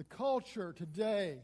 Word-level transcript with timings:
The 0.00 0.04
culture 0.04 0.72
today 0.72 1.36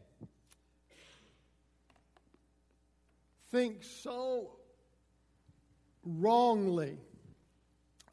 thinks 3.51 3.86
so 3.86 4.53
wrongly 6.06 6.96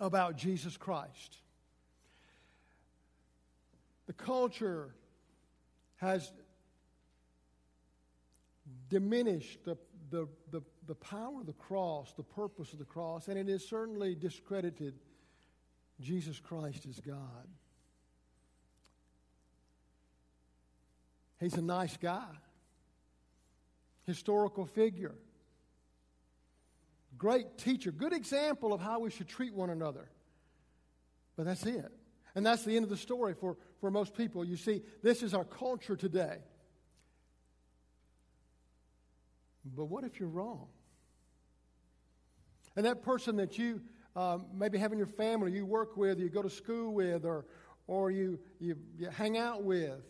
about 0.01 0.35
Jesus 0.35 0.75
Christ. 0.75 1.37
The 4.07 4.11
culture 4.11 4.93
has 5.95 6.29
diminished 8.89 9.63
the, 9.63 9.77
the, 10.09 10.27
the, 10.51 10.61
the 10.87 10.95
power 10.95 11.39
of 11.39 11.45
the 11.45 11.53
cross, 11.53 12.11
the 12.17 12.23
purpose 12.23 12.73
of 12.73 12.79
the 12.79 12.85
cross, 12.85 13.29
and 13.29 13.37
it 13.37 13.47
has 13.47 13.63
certainly 13.63 14.13
discredited 14.13 14.95
Jesus 16.01 16.37
Christ 16.37 16.85
as 16.85 16.99
God. 16.99 17.47
He's 21.39 21.55
a 21.55 21.61
nice 21.61 21.97
guy, 21.97 22.29
historical 24.05 24.65
figure, 24.65 25.15
great 27.17 27.57
teacher, 27.57 27.91
good 27.91 28.13
example 28.13 28.73
of 28.73 28.81
how 28.81 28.99
we 28.99 29.09
should 29.09 29.27
treat 29.27 29.53
one 29.53 29.69
another. 29.69 30.09
But 31.35 31.45
that's 31.45 31.65
it. 31.65 31.91
And 32.35 32.45
that's 32.45 32.63
the 32.63 32.75
end 32.75 32.83
of 32.83 32.89
the 32.89 32.97
story 32.97 33.33
for, 33.33 33.57
for 33.79 33.91
most 33.91 34.15
people. 34.15 34.43
You 34.43 34.57
see, 34.57 34.81
this 35.01 35.21
is 35.21 35.33
our 35.33 35.43
culture 35.43 35.95
today. 35.95 36.37
But 39.65 39.85
what 39.85 40.03
if 40.03 40.19
you're 40.19 40.29
wrong? 40.29 40.67
And 42.75 42.85
that 42.85 43.03
person 43.03 43.35
that 43.37 43.57
you 43.57 43.81
um, 44.15 44.45
maybe 44.53 44.77
have 44.77 44.91
in 44.91 44.97
your 44.97 45.07
family, 45.07 45.51
you 45.51 45.65
work 45.65 45.95
with, 45.95 46.19
you 46.19 46.29
go 46.29 46.41
to 46.41 46.49
school 46.49 46.93
with, 46.93 47.25
or, 47.25 47.45
or 47.87 48.11
you, 48.11 48.39
you, 48.59 48.77
you 48.97 49.09
hang 49.09 49.37
out 49.37 49.63
with, 49.63 50.01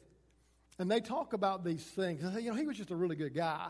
and 0.79 0.89
they 0.89 0.99
talk 0.99 1.33
about 1.33 1.63
these 1.63 1.83
things. 1.83 2.23
And 2.23 2.33
say, 2.33 2.41
you 2.41 2.51
know, 2.51 2.57
he 2.57 2.65
was 2.65 2.77
just 2.77 2.91
a 2.91 2.95
really 2.95 3.15
good 3.15 3.33
guy. 3.33 3.67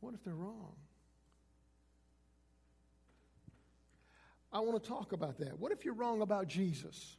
What 0.00 0.14
if 0.14 0.24
they're 0.24 0.34
wrong? 0.34 0.74
I 4.52 4.60
want 4.60 4.82
to 4.82 4.88
talk 4.88 5.12
about 5.12 5.38
that. 5.38 5.58
What 5.58 5.72
if 5.72 5.84
you're 5.84 5.94
wrong 5.94 6.22
about 6.22 6.48
Jesus? 6.48 7.16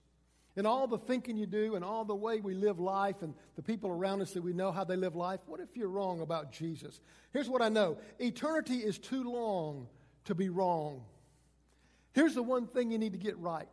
And 0.57 0.67
all 0.67 0.85
the 0.85 0.97
thinking 0.97 1.37
you 1.37 1.45
do 1.45 1.75
and 1.75 1.85
all 1.85 2.03
the 2.03 2.15
way 2.15 2.41
we 2.41 2.53
live 2.53 2.77
life 2.77 3.21
and 3.21 3.33
the 3.55 3.61
people 3.61 3.89
around 3.89 4.21
us 4.21 4.31
that 4.31 4.43
we 4.43 4.51
know 4.51 4.71
how 4.71 4.83
they 4.83 4.97
live 4.97 5.15
life, 5.15 5.39
what 5.45 5.61
if 5.61 5.77
you're 5.77 5.87
wrong 5.87 6.19
about 6.19 6.51
Jesus? 6.51 6.99
Here's 7.31 7.49
what 7.49 7.61
I 7.61 7.69
know 7.69 7.97
eternity 8.19 8.77
is 8.79 8.97
too 8.97 9.23
long 9.31 9.87
to 10.25 10.35
be 10.35 10.49
wrong. 10.49 11.03
Here's 12.13 12.35
the 12.35 12.43
one 12.43 12.67
thing 12.67 12.91
you 12.91 12.97
need 12.97 13.13
to 13.13 13.17
get 13.17 13.37
right 13.37 13.67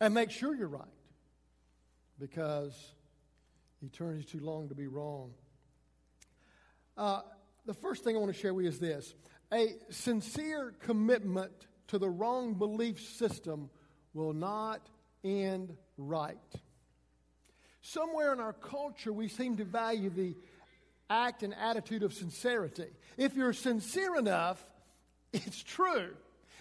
and 0.00 0.14
make 0.14 0.30
sure 0.30 0.54
you're 0.54 0.68
right 0.68 0.84
because 2.18 2.72
eternity 3.82 4.20
is 4.20 4.26
too 4.26 4.40
long 4.40 4.68
to 4.68 4.74
be 4.74 4.86
wrong. 4.86 5.32
Uh, 6.96 7.20
the 7.66 7.74
first 7.74 8.04
thing 8.04 8.16
I 8.16 8.18
want 8.18 8.32
to 8.32 8.38
share 8.38 8.54
with 8.54 8.64
you 8.64 8.70
is 8.70 8.78
this 8.78 9.14
a 9.52 9.74
sincere 9.90 10.74
commitment 10.80 11.52
to 11.88 11.98
the 11.98 12.08
wrong 12.08 12.54
belief 12.54 13.00
system 13.00 13.70
will 14.12 14.32
not 14.32 14.80
end 15.22 15.76
right. 15.96 16.38
Somewhere 17.82 18.32
in 18.32 18.40
our 18.40 18.52
culture, 18.52 19.12
we 19.12 19.28
seem 19.28 19.56
to 19.58 19.64
value 19.64 20.10
the 20.10 20.36
act 21.10 21.42
and 21.42 21.54
attitude 21.54 22.02
of 22.02 22.14
sincerity. 22.14 22.88
If 23.16 23.36
you're 23.36 23.52
sincere 23.52 24.16
enough, 24.16 24.64
it's 25.32 25.62
true. 25.62 26.14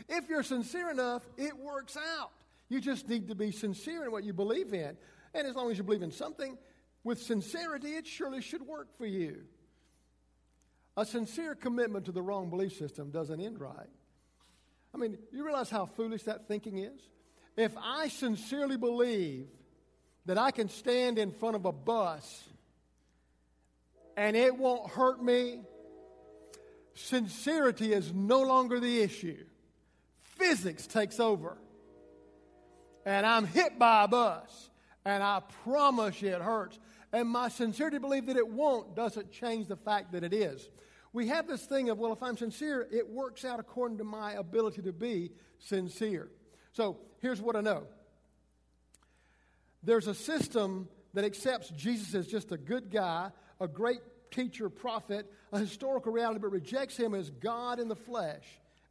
If 0.09 0.27
you're 0.29 0.43
sincere 0.43 0.91
enough, 0.91 1.23
it 1.37 1.57
works 1.57 1.97
out. 1.97 2.31
You 2.69 2.81
just 2.81 3.07
need 3.07 3.27
to 3.27 3.35
be 3.35 3.51
sincere 3.51 4.03
in 4.05 4.11
what 4.11 4.23
you 4.23 4.33
believe 4.33 4.73
in. 4.73 4.97
And 5.33 5.47
as 5.47 5.55
long 5.55 5.71
as 5.71 5.77
you 5.77 5.83
believe 5.83 6.03
in 6.03 6.11
something 6.11 6.57
with 7.03 7.21
sincerity, 7.21 7.95
it 7.95 8.07
surely 8.07 8.41
should 8.41 8.61
work 8.61 8.97
for 8.97 9.05
you. 9.05 9.43
A 10.95 11.05
sincere 11.05 11.55
commitment 11.55 12.05
to 12.05 12.11
the 12.11 12.21
wrong 12.21 12.49
belief 12.49 12.73
system 12.73 13.09
doesn't 13.09 13.41
end 13.41 13.59
right. 13.59 13.89
I 14.93 14.97
mean, 14.97 15.17
you 15.31 15.43
realize 15.43 15.69
how 15.69 15.85
foolish 15.85 16.23
that 16.23 16.47
thinking 16.47 16.77
is? 16.77 16.99
If 17.57 17.75
I 17.77 18.07
sincerely 18.09 18.77
believe 18.77 19.47
that 20.25 20.37
I 20.37 20.51
can 20.51 20.69
stand 20.69 21.17
in 21.17 21.31
front 21.31 21.55
of 21.55 21.65
a 21.65 21.71
bus 21.71 22.43
and 24.15 24.37
it 24.37 24.55
won't 24.55 24.91
hurt 24.91 25.21
me, 25.21 25.61
sincerity 26.93 27.91
is 27.93 28.13
no 28.13 28.41
longer 28.41 28.79
the 28.79 29.01
issue. 29.01 29.43
Physics 30.21 30.85
takes 30.85 31.19
over. 31.19 31.57
And 33.05 33.25
I'm 33.25 33.45
hit 33.45 33.77
by 33.77 34.03
a 34.03 34.07
bus, 34.07 34.69
and 35.05 35.21
I 35.21 35.41
promise 35.63 36.21
you 36.21 36.29
it 36.29 36.41
hurts. 36.41 36.79
And 37.11 37.29
my 37.29 37.49
sincerity 37.49 37.97
belief 37.97 38.25
that 38.27 38.37
it 38.37 38.47
won't 38.47 38.95
doesn't 38.95 39.31
change 39.31 39.67
the 39.67 39.75
fact 39.75 40.13
that 40.13 40.23
it 40.23 40.33
is. 40.33 40.69
We 41.11 41.27
have 41.27 41.47
this 41.47 41.63
thing 41.65 41.89
of, 41.89 41.99
well, 41.99 42.11
if 42.11 42.23
I'm 42.23 42.37
sincere, 42.37 42.87
it 42.91 43.07
works 43.07 43.45
out 43.45 43.59
according 43.59 43.99
to 43.99 44.03
my 44.03 44.33
ability 44.33 44.81
to 44.81 44.93
be 44.93 45.31
sincere. 45.59 46.29
So 46.71 46.97
here's 47.21 47.39
what 47.39 47.55
I 47.55 47.61
know 47.61 47.83
there's 49.83 50.07
a 50.07 50.15
system 50.15 50.87
that 51.13 51.23
accepts 51.23 51.69
Jesus 51.69 52.15
as 52.15 52.27
just 52.27 52.51
a 52.51 52.57
good 52.57 52.89
guy, 52.89 53.29
a 53.59 53.67
great 53.67 53.99
teacher, 54.31 54.69
prophet, 54.69 55.31
a 55.51 55.59
historical 55.59 56.11
reality, 56.11 56.39
but 56.39 56.51
rejects 56.51 56.97
him 56.97 57.13
as 57.13 57.29
God 57.29 57.79
in 57.79 57.87
the 57.87 57.95
flesh. 57.95 58.43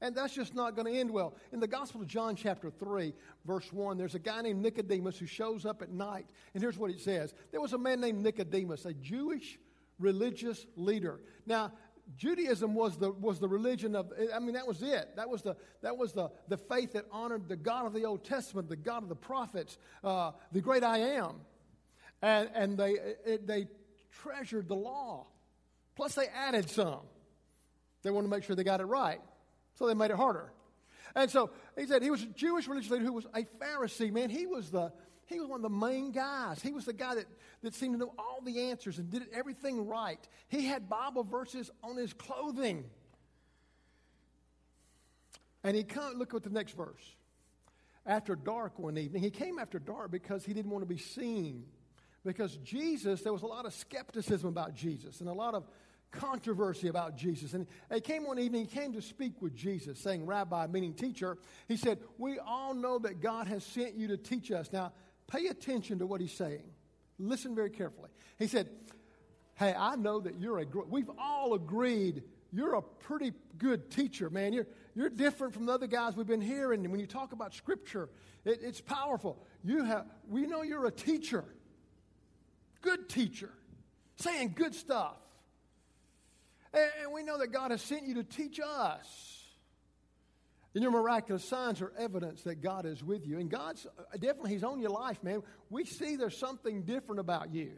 And 0.03 0.17
that's 0.17 0.35
just 0.35 0.53
not 0.53 0.75
going 0.75 0.93
to 0.93 0.99
end 0.99 1.13
well. 1.13 1.33
In 1.53 1.61
the 1.61 1.69
Gospel 1.69 2.03
of 2.03 2.09
John, 2.09 2.35
chapter 2.35 2.71
3, 2.71 3.15
verse 3.47 3.73
1, 3.73 3.97
there's 3.97 4.17
a 4.17 4.19
guy 4.19 4.43
named 4.43 4.61
Nicodemus 4.61 5.17
who 5.17 5.27
shows 5.27 5.65
up 5.65 5.81
at 5.81 5.91
night. 5.91 6.27
And 6.53 6.63
here's 6.63 6.77
what 6.77 6.91
it 6.91 7.01
says 7.01 7.33
There 7.53 7.61
was 7.61 7.73
a 7.73 7.79
man 7.79 8.01
named 8.01 8.21
Nicodemus, 8.21 8.85
a 8.85 8.93
Jewish 8.95 9.61
religious 10.01 10.67
leader. 10.75 11.21
Now, 11.47 11.71
Judaism 12.17 12.75
was 12.75 12.97
the, 12.97 13.13
was 13.13 13.39
the 13.39 13.49
religion 13.49 13.95
of, 13.95 14.13
I 14.35 14.41
mean, 14.41 14.55
that 14.55 14.67
was 14.67 14.83
it. 14.83 15.15
That 15.15 15.31
was, 15.31 15.43
the, 15.43 15.57
that 15.83 15.97
was 15.97 16.13
the, 16.13 16.31
the 16.49 16.57
faith 16.57 16.95
that 16.95 17.07
honored 17.13 17.49
the 17.49 17.57
God 17.57 17.87
of 17.87 17.93
the 17.93 18.05
Old 18.05 18.25
Testament, 18.25 18.69
the 18.69 18.75
God 18.75 19.05
of 19.05 19.09
the 19.09 19.15
prophets, 19.15 19.79
uh, 20.03 20.33
the 20.51 20.61
great 20.61 20.83
I 20.83 20.99
am. 20.99 21.37
And, 22.21 22.51
and 22.55 22.77
they, 22.77 22.97
it, 23.25 23.47
they 23.47 23.69
treasured 24.11 24.67
the 24.67 24.75
law. 24.75 25.29
Plus, 25.95 26.17
they 26.17 26.27
added 26.27 26.69
some. 26.69 27.03
They 28.03 28.11
wanted 28.11 28.27
to 28.27 28.31
make 28.31 28.43
sure 28.43 28.57
they 28.57 28.65
got 28.65 28.81
it 28.81 28.87
right. 28.87 29.21
So 29.75 29.87
they 29.87 29.95
made 29.95 30.11
it 30.11 30.17
harder. 30.17 30.53
And 31.15 31.31
so 31.31 31.51
he 31.77 31.87
said 31.87 32.03
he 32.03 32.11
was 32.11 32.23
a 32.23 32.27
Jewish 32.27 32.67
religious 32.69 32.91
leader 32.91 33.05
who 33.05 33.13
was 33.13 33.27
a 33.35 33.45
Pharisee. 33.61 34.13
Man, 34.13 34.31
he 34.31 34.47
was 34.47 34.71
the, 34.71 34.93
he 35.27 35.41
was 35.41 35.49
one 35.49 35.59
of 35.59 35.63
the 35.63 35.77
main 35.77 36.13
guys. 36.13 36.61
He 36.63 36.73
was 36.73 36.85
the 36.85 36.93
guy 36.93 37.15
that, 37.15 37.27
that 37.63 37.75
seemed 37.75 37.95
to 37.95 37.99
know 37.99 38.15
all 38.19 38.41
the 38.45 38.71
answers 38.71 38.99
and 38.99 39.11
did 39.11 39.25
everything 39.33 39.87
right. 39.87 40.27
He 40.49 40.67
had 40.67 40.89
Bible 40.89 41.25
verses 41.25 41.71
on 41.83 41.97
his 41.97 42.13
clothing. 42.13 42.85
And 45.65 45.77
he 45.77 45.85
come, 45.85 46.15
look 46.15 46.35
at 46.35 46.43
the 46.43 46.51
next 46.51 46.77
verse. 46.77 47.15
After 48.05 48.35
dark 48.35 48.79
one 48.79 48.99
evening, 48.99 49.23
he 49.23 49.31
came 49.31 49.59
after 49.59 49.79
dark 49.79 50.11
because 50.11 50.45
he 50.45 50.53
didn't 50.53 50.71
want 50.71 50.83
to 50.83 50.89
be 50.89 50.99
seen. 50.99 51.65
Because 52.25 52.57
Jesus, 52.59 53.23
there 53.23 53.33
was 53.33 53.43
a 53.43 53.47
lot 53.47 53.65
of 53.65 53.75
skepticism 53.75 54.49
about 54.49 54.75
Jesus 54.75 55.21
and 55.21 55.29
a 55.29 55.33
lot 55.33 55.55
of 55.55 55.65
controversy 56.13 56.89
about 56.89 57.17
Jesus. 57.17 57.55
And 57.55 57.67
he 57.93 58.01
came 58.01 58.25
one 58.25 58.39
evening, 58.39 58.67
he 58.67 58.81
came 58.81 58.93
to 58.93 59.03
speak 59.03 59.43
with 59.43 59.57
Jesus, 59.57 59.99
saying, 59.99 60.25
Rabbi, 60.27 60.69
meaning 60.69 60.95
teacher. 60.95 61.39
He 61.67 61.77
said, 61.77 61.99
We 62.19 62.39
all 62.39 62.75
know 62.75 63.01
that 63.01 63.21
God 63.21 63.49
has 63.49 63.65
sent 63.65 63.97
you 63.97 64.09
to 64.09 64.17
teach 64.17 64.53
us. 64.53 64.73
Now, 64.73 64.93
Pay 65.33 65.47
attention 65.47 65.99
to 66.01 66.07
what 66.07 66.21
he's 66.21 66.33
saying. 66.33 66.63
Listen 67.19 67.55
very 67.55 67.71
carefully. 67.71 68.11
He 68.39 68.47
said, 68.47 68.69
Hey, 69.55 69.75
I 69.77 69.97
know 69.97 70.21
that 70.21 70.39
you're 70.39 70.61
a, 70.61 70.67
we've 70.89 71.11
all 71.19 71.55
agreed 71.55 72.23
you're 72.55 72.75
a 72.75 72.83
pretty 72.83 73.33
good 73.57 73.91
teacher, 73.91 74.29
man. 74.29 74.53
You're, 74.53 74.67
you're 74.95 75.09
different 75.09 75.55
from 75.55 75.65
the 75.65 75.73
other 75.73 75.87
guys 75.87 76.17
we've 76.17 76.27
been 76.27 76.43
hearing. 76.43 76.91
When 76.91 77.01
you 77.01 77.07
talk 77.07 77.33
about 77.33 77.55
Scripture, 77.55 78.11
it, 78.45 78.61
it's 78.63 78.81
powerful. 78.81 79.43
You 79.65 79.85
have, 79.85 80.05
we 80.29 80.47
know 80.47 80.61
you're 80.61 80.85
a 80.85 80.91
teacher, 80.91 81.45
good 82.83 83.09
teacher, 83.09 83.49
saying 84.17 84.53
good 84.55 84.75
stuff. 84.75 85.17
And, 86.75 87.13
we 87.13 87.23
know 87.23 87.39
that 87.39 87.53
God 87.53 87.71
has 87.71 87.83
sent 87.83 88.07
you 88.07 88.15
to 88.15 88.25
teach 88.25 88.59
us. 88.59 89.39
And 90.75 90.83
your 90.83 90.93
miraculous 90.93 91.45
signs 91.45 91.83
are 91.83 91.93
evidence 91.99 92.43
that 92.43 92.63
God 92.63 92.87
is 92.87 93.05
with 93.05 93.27
you. 93.27 93.39
And 93.39 93.51
God's 93.51 93.87
uh, 93.87 94.03
definitely, 94.15 94.53
He's 94.53 94.65
on 94.65 94.81
your 94.81 94.91
life, 94.91 95.23
man. 95.23 95.43
We 95.69 95.85
see 95.85 96.17
there's 96.17 96.37
something 96.37 96.83
different 96.83 97.21
about 97.21 97.53
you. 97.53 97.73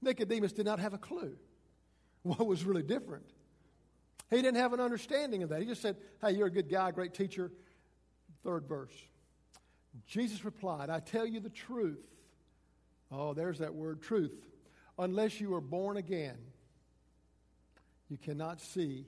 Nicodemus 0.00 0.52
did 0.52 0.66
not 0.66 0.78
have 0.78 0.94
a 0.94 0.98
clue 0.98 1.36
what 2.22 2.46
was 2.46 2.64
really 2.64 2.82
different. 2.82 3.26
He 4.30 4.36
didn't 4.36 4.56
have 4.56 4.72
an 4.72 4.80
understanding 4.80 5.42
of 5.42 5.50
that. 5.50 5.60
He 5.60 5.66
just 5.66 5.82
said, 5.82 5.96
Hey, 6.20 6.32
you're 6.32 6.46
a 6.46 6.50
good 6.50 6.70
guy, 6.70 6.90
great 6.90 7.14
teacher. 7.14 7.50
Third 8.44 8.66
verse. 8.68 8.94
Jesus 10.06 10.44
replied, 10.44 10.90
I 10.90 11.00
tell 11.00 11.26
you 11.26 11.40
the 11.40 11.50
truth. 11.50 12.00
Oh, 13.10 13.34
there's 13.34 13.58
that 13.58 13.74
word, 13.74 14.00
truth. 14.00 14.32
Unless 14.98 15.40
you 15.40 15.54
are 15.54 15.60
born 15.60 15.96
again, 15.96 16.38
you 18.12 18.18
cannot 18.18 18.60
see 18.60 19.06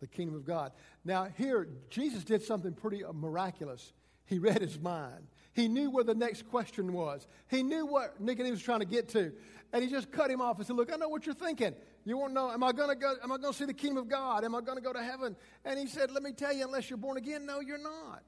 the 0.00 0.06
kingdom 0.06 0.34
of 0.36 0.44
God. 0.44 0.72
Now, 1.02 1.28
here, 1.38 1.66
Jesus 1.88 2.24
did 2.24 2.42
something 2.42 2.74
pretty 2.74 3.02
miraculous. 3.14 3.94
He 4.26 4.38
read 4.38 4.60
his 4.60 4.78
mind. 4.78 5.28
He 5.54 5.66
knew 5.66 5.90
where 5.90 6.04
the 6.04 6.14
next 6.14 6.46
question 6.50 6.92
was. 6.92 7.26
He 7.48 7.62
knew 7.62 7.86
what 7.86 8.20
Nicodemus 8.20 8.58
was 8.58 8.62
trying 8.62 8.80
to 8.80 8.86
get 8.86 9.08
to. 9.10 9.32
And 9.72 9.82
he 9.82 9.88
just 9.88 10.12
cut 10.12 10.30
him 10.30 10.42
off 10.42 10.58
and 10.58 10.66
said, 10.66 10.76
Look, 10.76 10.92
I 10.92 10.96
know 10.96 11.08
what 11.08 11.24
you're 11.24 11.34
thinking. 11.34 11.74
You 12.04 12.18
won't 12.18 12.34
know, 12.34 12.50
am 12.50 12.62
I 12.62 12.72
to 12.72 12.94
go, 12.94 13.14
am 13.22 13.32
I 13.32 13.38
to 13.38 13.52
see 13.54 13.64
the 13.64 13.72
kingdom 13.72 13.96
of 13.96 14.08
God? 14.10 14.44
Am 14.44 14.54
I 14.54 14.60
to 14.60 14.80
go 14.82 14.92
to 14.92 15.02
heaven? 15.02 15.36
And 15.64 15.78
he 15.78 15.86
said, 15.86 16.10
Let 16.10 16.22
me 16.22 16.32
tell 16.32 16.52
you, 16.52 16.64
unless 16.64 16.90
you're 16.90 16.98
born 16.98 17.16
again, 17.16 17.46
no, 17.46 17.60
you're 17.60 17.82
not. 17.82 18.22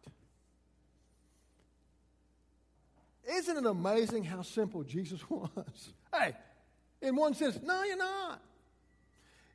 Isn't 3.36 3.58
it 3.58 3.66
amazing 3.66 4.24
how 4.24 4.40
simple 4.40 4.82
Jesus 4.82 5.20
was? 5.30 5.92
hey, 6.14 6.32
in 7.02 7.16
one 7.16 7.34
sense, 7.34 7.58
no, 7.62 7.82
you're 7.82 7.98
not. 7.98 8.40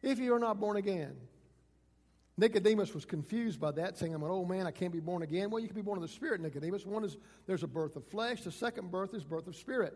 If 0.01 0.19
you 0.19 0.33
are 0.33 0.39
not 0.39 0.59
born 0.59 0.77
again. 0.77 1.15
Nicodemus 2.37 2.93
was 2.93 3.05
confused 3.05 3.59
by 3.59 3.71
that, 3.71 3.97
saying, 3.97 4.15
I'm 4.15 4.23
an 4.23 4.31
old 4.31 4.49
man, 4.49 4.65
I 4.65 4.71
can't 4.71 4.91
be 4.91 4.99
born 4.99 5.21
again. 5.21 5.51
Well, 5.51 5.59
you 5.59 5.67
can 5.67 5.75
be 5.75 5.81
born 5.81 5.97
of 5.97 6.01
the 6.01 6.07
Spirit, 6.07 6.41
Nicodemus. 6.41 6.85
One 6.85 7.03
is 7.03 7.17
there's 7.45 7.61
a 7.61 7.67
birth 7.67 7.95
of 7.95 8.05
flesh, 8.07 8.41
the 8.41 8.51
second 8.51 8.89
birth 8.89 9.13
is 9.13 9.23
birth 9.23 9.47
of 9.47 9.55
spirit. 9.55 9.93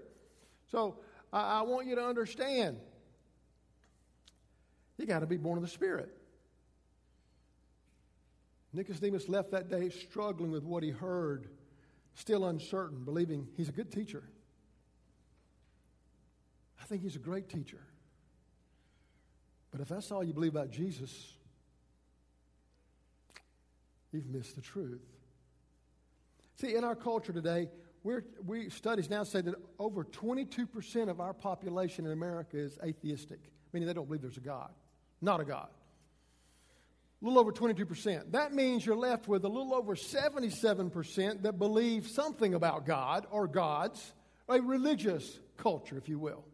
So 0.69 0.97
I, 1.33 1.59
I 1.59 1.61
want 1.63 1.87
you 1.87 1.95
to 1.95 2.05
understand 2.05 2.77
you 4.97 5.05
got 5.05 5.19
to 5.19 5.25
be 5.25 5.37
born 5.37 5.57
of 5.57 5.63
the 5.63 5.69
Spirit. 5.69 6.15
Nicodemus 8.73 9.29
left 9.29 9.51
that 9.51 9.69
day 9.69 9.89
struggling 9.89 10.51
with 10.51 10.63
what 10.63 10.83
he 10.83 10.89
heard, 10.89 11.47
still 12.13 12.45
uncertain, 12.45 13.03
believing 13.05 13.47
he's 13.55 13.69
a 13.69 13.71
good 13.71 13.91
teacher. 13.91 14.23
I 16.81 16.85
think 16.85 17.01
he's 17.01 17.15
a 17.15 17.19
great 17.19 17.49
teacher. 17.49 17.81
But 19.75 19.81
if 19.81 19.89
that's 19.89 20.09
all 20.09 20.23
you 20.23 20.31
believe 20.31 20.55
about 20.55 20.71
Jesus, 20.71 21.33
you've 24.13 24.27
missed 24.27 24.55
the 24.55 24.61
truth. 24.61 25.01
See, 26.61 26.75
in 26.75 26.85
our 26.85 26.95
culture 26.95 27.33
today, 27.33 27.67
we're, 28.01 28.23
we 28.45 28.69
studies 28.69 29.09
now 29.09 29.23
say 29.23 29.41
that 29.41 29.55
over 29.77 30.05
22% 30.05 31.09
of 31.09 31.19
our 31.19 31.33
population 31.33 32.05
in 32.05 32.13
America 32.13 32.57
is 32.57 32.79
atheistic, 32.85 33.39
meaning 33.73 33.85
they 33.85 33.93
don't 33.93 34.05
believe 34.07 34.21
there's 34.21 34.37
a 34.37 34.39
God, 34.39 34.71
not 35.19 35.41
a 35.41 35.43
God. 35.43 35.67
A 37.21 37.25
little 37.25 37.37
over 37.37 37.51
22%. 37.51 38.31
That 38.31 38.53
means 38.53 38.85
you're 38.85 38.95
left 38.95 39.27
with 39.27 39.43
a 39.43 39.49
little 39.49 39.73
over 39.73 39.97
77% 39.97 41.41
that 41.41 41.59
believe 41.59 42.07
something 42.07 42.53
about 42.53 42.85
God 42.85 43.27
or 43.29 43.45
gods, 43.45 44.13
a 44.47 44.61
religious 44.61 45.37
culture, 45.57 45.97
if 45.97 46.07
you 46.07 46.17
will. 46.17 46.45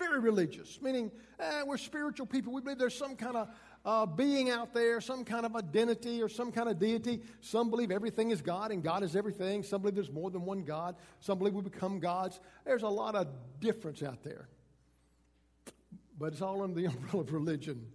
Very 0.00 0.18
religious, 0.18 0.80
meaning 0.80 1.12
eh, 1.38 1.62
we're 1.66 1.76
spiritual 1.76 2.24
people. 2.24 2.54
We 2.54 2.62
believe 2.62 2.78
there's 2.78 2.96
some 2.96 3.16
kind 3.16 3.36
of 3.36 3.48
uh, 3.84 4.06
being 4.06 4.48
out 4.48 4.72
there, 4.72 4.98
some 5.02 5.24
kind 5.26 5.44
of 5.44 5.54
identity 5.54 6.22
or 6.22 6.28
some 6.30 6.52
kind 6.52 6.70
of 6.70 6.78
deity. 6.78 7.20
Some 7.42 7.68
believe 7.68 7.90
everything 7.90 8.30
is 8.30 8.40
God 8.40 8.72
and 8.72 8.82
God 8.82 9.02
is 9.02 9.14
everything. 9.14 9.62
Some 9.62 9.82
believe 9.82 9.94
there's 9.94 10.10
more 10.10 10.30
than 10.30 10.46
one 10.46 10.64
God. 10.64 10.96
Some 11.20 11.36
believe 11.36 11.52
we 11.52 11.60
become 11.60 12.00
gods. 12.00 12.40
There's 12.64 12.82
a 12.82 12.88
lot 12.88 13.14
of 13.14 13.28
difference 13.60 14.02
out 14.02 14.22
there. 14.22 14.48
But 16.18 16.32
it's 16.32 16.40
all 16.40 16.62
under 16.62 16.80
the 16.80 16.86
umbrella 16.88 17.20
of 17.20 17.32
religion. 17.34 17.86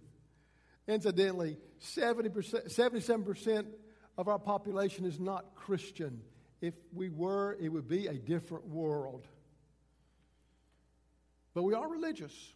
Incidentally, 0.86 1.56
70%, 1.82 2.72
77% 2.72 3.66
of 4.16 4.28
our 4.28 4.38
population 4.38 5.04
is 5.04 5.18
not 5.18 5.56
Christian. 5.56 6.20
If 6.60 6.74
we 6.92 7.08
were, 7.08 7.56
it 7.60 7.68
would 7.68 7.88
be 7.88 8.06
a 8.06 8.14
different 8.14 8.68
world. 8.68 9.26
But 11.56 11.62
we 11.62 11.72
are 11.72 11.88
religious. 11.88 12.52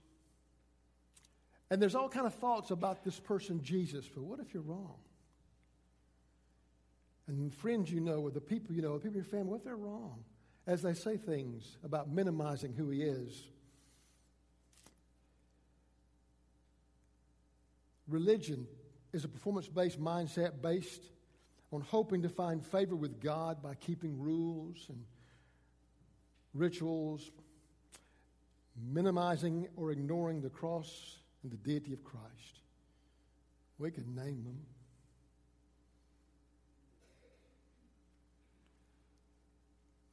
And 1.71 1.81
there's 1.81 1.95
all 1.95 2.11
kind 2.11 2.27
of 2.27 2.35
thoughts 2.35 2.71
about 2.71 3.03
this 3.03 3.19
person, 3.19 3.63
Jesus, 3.63 4.07
but 4.07 4.23
what 4.23 4.41
if 4.41 4.53
you're 4.53 4.63
wrong? 4.63 4.97
And 7.27 7.51
friends 7.55 7.91
you 7.91 8.01
know, 8.01 8.19
or 8.19 8.31
the 8.31 8.43
people 8.43 8.75
you 8.75 8.83
know, 8.83 8.99
the 8.99 8.99
people 8.99 9.17
in 9.17 9.25
your 9.25 9.25
family, 9.25 9.47
what 9.47 9.57
if 9.61 9.65
they're 9.65 9.75
wrong? 9.75 10.23
As 10.67 10.83
they 10.83 10.93
say 10.93 11.17
things 11.17 11.79
about 11.83 12.11
minimizing 12.11 12.75
who 12.75 12.91
he 12.91 13.01
is. 13.01 13.43
Religion 18.07 18.67
is 19.15 19.25
a 19.25 19.29
performance 19.29 19.67
based 19.67 19.99
mindset 19.99 20.61
based 20.61 21.05
on 21.73 21.81
hoping 21.81 22.21
to 22.21 22.29
find 22.29 22.63
favor 22.67 22.97
with 22.97 23.19
God 23.19 23.63
by 23.63 23.77
keeping 23.77 24.21
rules 24.21 24.85
and 24.91 25.03
rituals, 26.53 27.31
minimizing 28.77 29.69
or 29.77 29.91
ignoring 29.91 30.41
the 30.41 30.51
cross 30.51 31.17
and 31.43 31.53
the 31.53 31.57
deity 31.57 31.93
of 31.93 32.05
Christ. 32.05 32.61
We 33.79 33.91
can 33.91 34.15
name 34.15 34.45
them. 34.45 34.59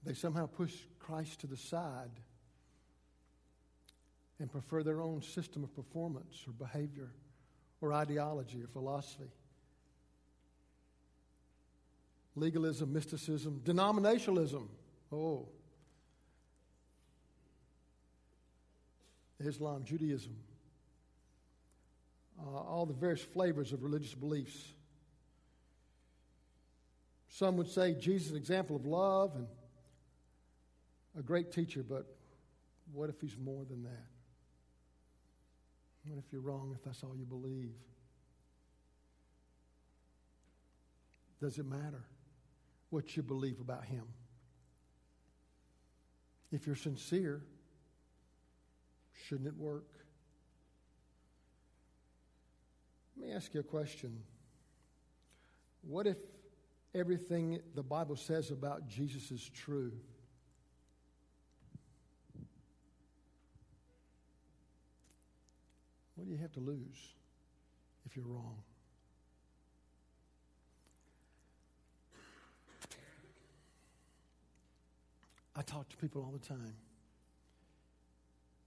They 0.04 0.13
somehow 0.13 0.45
push 0.45 0.74
Christ 1.00 1.42
to 1.42 1.48
the 1.48 1.57
side 1.57 2.12
and 4.39 4.50
prefer 4.51 4.83
their 4.83 5.01
own 5.01 5.21
system 5.21 5.63
of 5.63 5.75
performance 5.75 6.45
or 6.48 6.54
behavior 6.54 7.12
or 7.81 7.94
ideology 7.94 8.63
or 8.63 8.68
philosophy. 8.68 9.31
Legalism, 12.36 12.94
mysticism, 12.94 13.62
denominationalism. 13.65 14.68
Oh. 15.12 15.50
Islam, 19.39 19.83
Judaism 19.83 20.35
uh, 22.39 22.49
all 22.49 22.85
the 22.85 22.93
various 22.93 23.21
flavors 23.21 23.73
of 23.73 23.83
religious 23.83 24.13
beliefs. 24.13 24.73
Some 27.29 27.57
would 27.57 27.67
say 27.67 27.93
Jesus 27.93 28.27
is 28.27 28.31
an 28.31 28.37
example 28.37 28.75
of 28.75 28.85
love 28.85 29.35
and 29.35 29.47
a 31.17 31.21
great 31.21 31.51
teacher, 31.51 31.83
but 31.87 32.05
what 32.93 33.09
if 33.09 33.19
he's 33.21 33.37
more 33.37 33.65
than 33.65 33.83
that? 33.83 34.05
What 36.07 36.19
if 36.19 36.31
you're 36.31 36.41
wrong 36.41 36.71
if 36.75 36.83
that's 36.83 37.03
all 37.03 37.15
you 37.15 37.25
believe? 37.25 37.73
Does 41.41 41.57
it 41.59 41.65
matter 41.65 42.03
what 42.89 43.15
you 43.17 43.23
believe 43.23 43.59
about 43.59 43.85
him? 43.85 44.03
If 46.51 46.65
you're 46.65 46.77
sincere, 46.77 47.43
shouldn't 49.25 49.47
it 49.47 49.57
work? 49.57 49.87
Let 53.17 53.27
me 53.27 53.33
ask 53.33 53.53
you 53.53 53.61
a 53.61 53.63
question. 53.63 54.21
What 55.81 56.05
if 56.05 56.17
everything 56.93 57.59
the 57.75 57.83
Bible 57.83 58.15
says 58.15 58.51
about 58.51 58.87
Jesus 58.87 59.31
is 59.31 59.49
true? 59.49 59.91
What 66.15 66.25
do 66.25 66.31
you 66.31 66.37
have 66.37 66.51
to 66.53 66.59
lose 66.59 67.15
if 68.06 68.15
you're 68.15 68.25
wrong? 68.25 68.57
I 75.56 75.61
talk 75.63 75.89
to 75.89 75.97
people 75.97 76.21
all 76.23 76.31
the 76.31 76.45
time. 76.45 76.75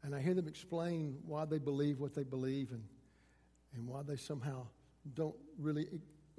And 0.03 0.15
I 0.15 0.21
hear 0.21 0.35
them 0.35 0.49
explain 0.49 1.19
why 1.27 1.45
they 1.45 1.59
believe 1.59 2.01
what 2.01 2.15
they 2.15 2.23
believe 2.23 2.73
and 2.73 2.83
and 3.75 3.87
why 3.87 4.03
they 4.03 4.17
somehow 4.17 4.67
don't 5.15 5.37
really 5.59 5.87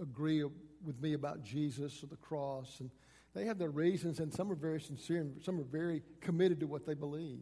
agree 0.01 0.43
with 0.83 1.01
me 1.01 1.13
about 1.13 1.43
Jesus 1.43 2.03
or 2.03 2.07
the 2.07 2.17
cross. 2.17 2.79
And 2.79 2.89
they 3.33 3.45
have 3.45 3.57
their 3.57 3.69
reasons, 3.69 4.19
and 4.19 4.33
some 4.33 4.51
are 4.51 4.55
very 4.55 4.81
sincere, 4.81 5.21
and 5.21 5.41
some 5.41 5.59
are 5.59 5.63
very 5.63 6.01
committed 6.19 6.59
to 6.59 6.67
what 6.67 6.85
they 6.85 6.93
believe. 6.93 7.41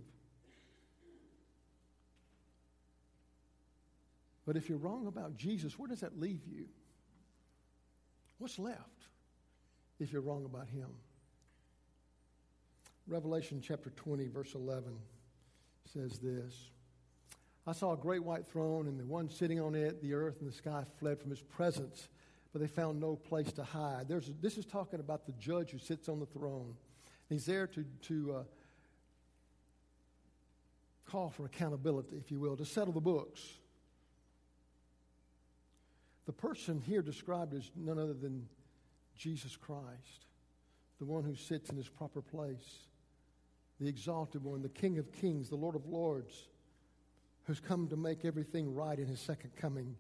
But 4.46 4.56
if 4.56 4.70
you're 4.70 4.78
wrong 4.78 5.08
about 5.08 5.38
Jesus, 5.38 5.78
where 5.78 5.88
does 5.88 6.02
that 6.02 6.20
leave 6.20 6.42
you? 6.48 6.66
What's 8.38 8.58
left 8.58 9.08
if 10.00 10.12
you're 10.12 10.22
wrong 10.22 10.46
about 10.46 10.68
him? 10.70 10.90
Revelation 13.08 13.62
chapter 13.62 13.90
20, 13.92 14.28
verse 14.28 14.54
11 14.54 14.96
says 15.94 16.20
this. 16.20 16.70
I 17.68 17.72
saw 17.74 17.94
a 17.94 17.98
great 17.98 18.24
white 18.24 18.48
throne, 18.48 18.88
and 18.88 19.00
the 19.00 19.06
one 19.06 19.30
sitting 19.30 19.60
on 19.60 19.76
it, 19.76 20.02
the 20.02 20.14
earth 20.14 20.38
and 20.40 20.50
the 20.50 20.56
sky 20.56 20.84
fled 21.00 21.20
from 21.20 21.30
his 21.30 21.42
presence, 21.42 22.08
but 22.52 22.62
they 22.62 22.68
found 22.68 23.00
no 23.00 23.16
place 23.16 23.52
to 23.54 23.64
hide. 23.64 24.08
There's, 24.08 24.32
this 24.42 24.58
is 24.58 24.66
talking 24.66 25.00
about 25.00 25.26
the 25.26 25.34
judge 25.34 25.72
who 25.72 25.78
sits 25.78 26.10
on 26.10 26.20
the 26.20 26.26
throne. 26.26 26.76
He's 27.28 27.46
there 27.46 27.68
to, 27.68 27.86
to 28.04 28.36
uh, 28.38 28.44
call 31.08 31.30
for 31.30 31.46
accountability, 31.46 32.18
if 32.18 32.32
you 32.32 32.40
will, 32.40 32.58
to 32.58 32.66
settle 32.66 32.94
the 32.94 33.02
books. 33.02 33.42
The 36.26 36.34
person 36.34 36.82
here 36.82 37.02
described 37.02 37.54
is 37.54 37.70
none 37.76 38.00
other 38.00 38.14
than 38.14 38.48
Jesus 39.16 39.56
Christ, 39.56 40.26
the 41.00 41.06
one 41.06 41.24
who 41.24 41.36
sits 41.36 41.70
in 41.70 41.78
his 41.78 41.90
proper 41.90 42.22
place, 42.22 42.88
the 43.80 43.88
exalted 43.88 44.44
one, 44.44 44.62
the 44.62 44.70
King 44.70 44.98
of 44.98 45.12
kings, 45.12 45.50
the 45.50 45.56
Lord 45.56 45.76
of 45.76 45.86
lords 45.86 46.48
who's 47.50 47.60
come 47.60 47.88
to 47.88 47.98
make 47.98 48.26
everything 48.26 48.76
right 48.76 49.00
in 49.00 49.08
his 49.08 49.20
second 49.20 49.56
coming, 49.56 49.96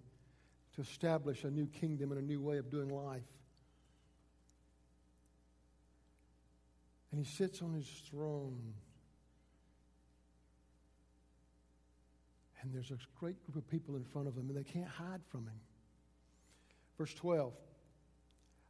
to 0.75 0.81
establish 0.81 1.43
a 1.43 1.49
new 1.49 1.65
kingdom 1.65 2.11
and 2.11 2.21
a 2.21 2.23
new 2.23 2.39
way 2.39 2.57
of 2.57 2.69
doing 2.69 2.89
life. 2.89 3.23
And 7.11 7.19
he 7.19 7.25
sits 7.25 7.63
on 7.63 7.73
his 7.73 7.87
throne. 8.09 8.75
And 12.61 12.71
there's 12.71 12.91
a 12.91 12.97
great 13.19 13.43
group 13.45 13.55
of 13.55 13.67
people 13.67 13.95
in 13.95 14.03
front 14.03 14.27
of 14.27 14.37
him, 14.37 14.47
and 14.49 14.55
they 14.55 14.63
can't 14.63 14.87
hide 14.87 15.21
from 15.31 15.45
him. 15.45 15.59
Verse 16.99 17.15
12 17.15 17.53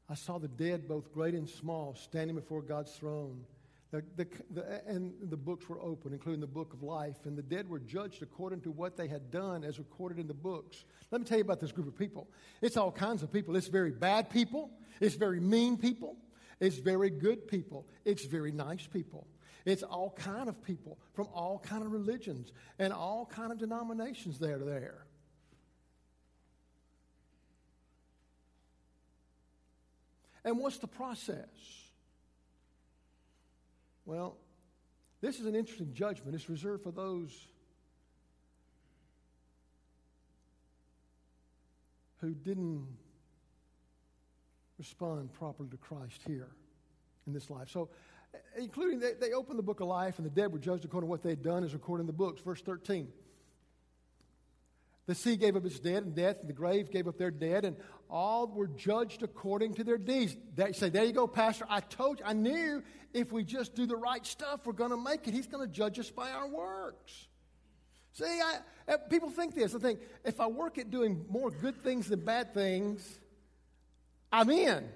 I 0.07 0.15
saw 0.15 0.37
the 0.39 0.47
dead, 0.47 0.87
both 0.87 1.11
great 1.13 1.33
and 1.33 1.49
small, 1.49 1.95
standing 1.95 2.37
before 2.37 2.61
God's 2.61 2.93
throne. 2.93 3.43
The, 3.91 4.03
the, 4.17 4.27
the, 4.51 4.87
and 4.87 5.13
the 5.31 5.37
books 5.37 5.67
were 5.67 5.81
open, 5.81 6.13
including 6.13 6.41
the 6.41 6.47
book 6.47 6.73
of 6.73 6.83
life, 6.83 7.25
and 7.25 7.35
the 7.35 7.41
dead 7.41 7.67
were 7.67 7.79
judged 7.79 8.21
according 8.21 8.61
to 8.61 8.71
what 8.71 8.95
they 8.95 9.07
had 9.07 9.31
done 9.31 9.63
as 9.63 9.79
recorded 9.79 10.19
in 10.19 10.27
the 10.27 10.33
books. 10.33 10.85
Let 11.09 11.21
me 11.21 11.25
tell 11.25 11.39
you 11.39 11.43
about 11.43 11.59
this 11.59 11.71
group 11.71 11.87
of 11.87 11.97
people. 11.97 12.29
It's 12.61 12.77
all 12.77 12.91
kinds 12.91 13.23
of 13.23 13.33
people. 13.33 13.55
It's 13.55 13.67
very 13.67 13.91
bad 13.91 14.29
people, 14.29 14.69
it's 14.99 15.15
very 15.15 15.39
mean 15.39 15.75
people, 15.75 16.17
it's 16.59 16.77
very 16.77 17.09
good 17.09 17.47
people, 17.47 17.87
it's 18.05 18.25
very 18.25 18.51
nice 18.51 18.85
people. 18.85 19.25
It's 19.65 19.83
all 19.83 20.11
kind 20.11 20.49
of 20.49 20.63
people 20.63 20.99
from 21.13 21.27
all 21.33 21.59
kind 21.59 21.83
of 21.83 21.91
religions 21.91 22.53
and 22.77 22.93
all 22.93 23.25
kind 23.25 23.51
of 23.51 23.57
denominations 23.57 24.39
that 24.39 24.51
are 24.51 24.63
there. 24.63 25.05
And 30.45 30.57
what's 30.59 30.77
the 30.77 30.87
process? 30.87 31.88
Well, 34.09 34.37
this 35.21 35.39
is 35.39 35.45
an 35.45 35.53
interesting 35.53 35.93
judgment. 35.93 36.33
It's 36.33 36.49
reserved 36.49 36.81
for 36.81 36.89
those 36.89 37.29
who 42.19 42.33
didn't 42.33 42.87
respond 44.79 45.31
properly 45.33 45.69
to 45.69 45.77
Christ 45.77 46.21
here 46.25 46.47
in 47.27 47.33
this 47.33 47.51
life. 47.51 47.69
So, 47.69 47.89
including 48.57 48.99
they, 48.99 49.13
they 49.13 49.33
opened 49.33 49.59
the 49.59 49.63
book 49.63 49.79
of 49.79 49.87
life, 49.87 50.17
and 50.17 50.25
the 50.25 50.31
dead 50.31 50.51
were 50.51 50.57
judged 50.57 50.85
according 50.85 51.07
to 51.07 51.11
what 51.11 51.21
they 51.21 51.29
had 51.29 51.43
done, 51.43 51.63
as 51.63 51.75
recorded 51.75 52.01
in 52.01 52.07
the 52.07 52.13
books. 52.13 52.41
Verse 52.41 52.61
13. 52.61 53.09
The 55.09 55.15
sea 55.15 55.37
gave 55.37 55.55
up 55.55 55.65
its 55.65 55.79
dead, 55.79 56.03
and 56.03 56.13
death 56.13 56.37
and 56.39 56.47
the 56.47 56.53
grave 56.53 56.91
gave 56.91 57.07
up 57.07 57.17
their 57.17 57.31
dead, 57.31 57.65
and 57.65 57.75
all 58.11 58.45
were 58.45 58.67
judged 58.67 59.23
according 59.23 59.73
to 59.73 59.83
their 59.83 59.97
deeds. 59.97 60.37
They 60.53 60.71
say, 60.71 60.89
There 60.89 61.03
you 61.03 61.13
go, 61.13 61.25
Pastor. 61.25 61.65
I 61.67 61.79
told 61.79 62.19
you, 62.19 62.25
I 62.27 62.33
knew 62.33 62.83
if 63.11 63.31
we 63.31 63.43
just 63.43 63.73
do 63.73 63.87
the 63.87 63.95
right 63.95 64.23
stuff, 64.23 64.67
we're 64.67 64.73
going 64.73 64.91
to 64.91 64.97
make 64.97 65.27
it. 65.27 65.33
He's 65.33 65.47
going 65.47 65.67
to 65.67 65.73
judge 65.73 65.97
us 65.97 66.11
by 66.11 66.29
our 66.29 66.47
works. 66.47 67.27
See, 68.13 68.23
I, 68.23 68.59
uh, 68.87 68.97
people 69.09 69.31
think 69.31 69.55
this. 69.55 69.73
I 69.73 69.79
think 69.79 69.99
if 70.23 70.39
I 70.39 70.45
work 70.45 70.77
at 70.77 70.91
doing 70.91 71.25
more 71.27 71.49
good 71.49 71.81
things 71.81 72.07
than 72.07 72.23
bad 72.23 72.53
things, 72.53 73.19
I'm 74.31 74.51
in. 74.51 74.87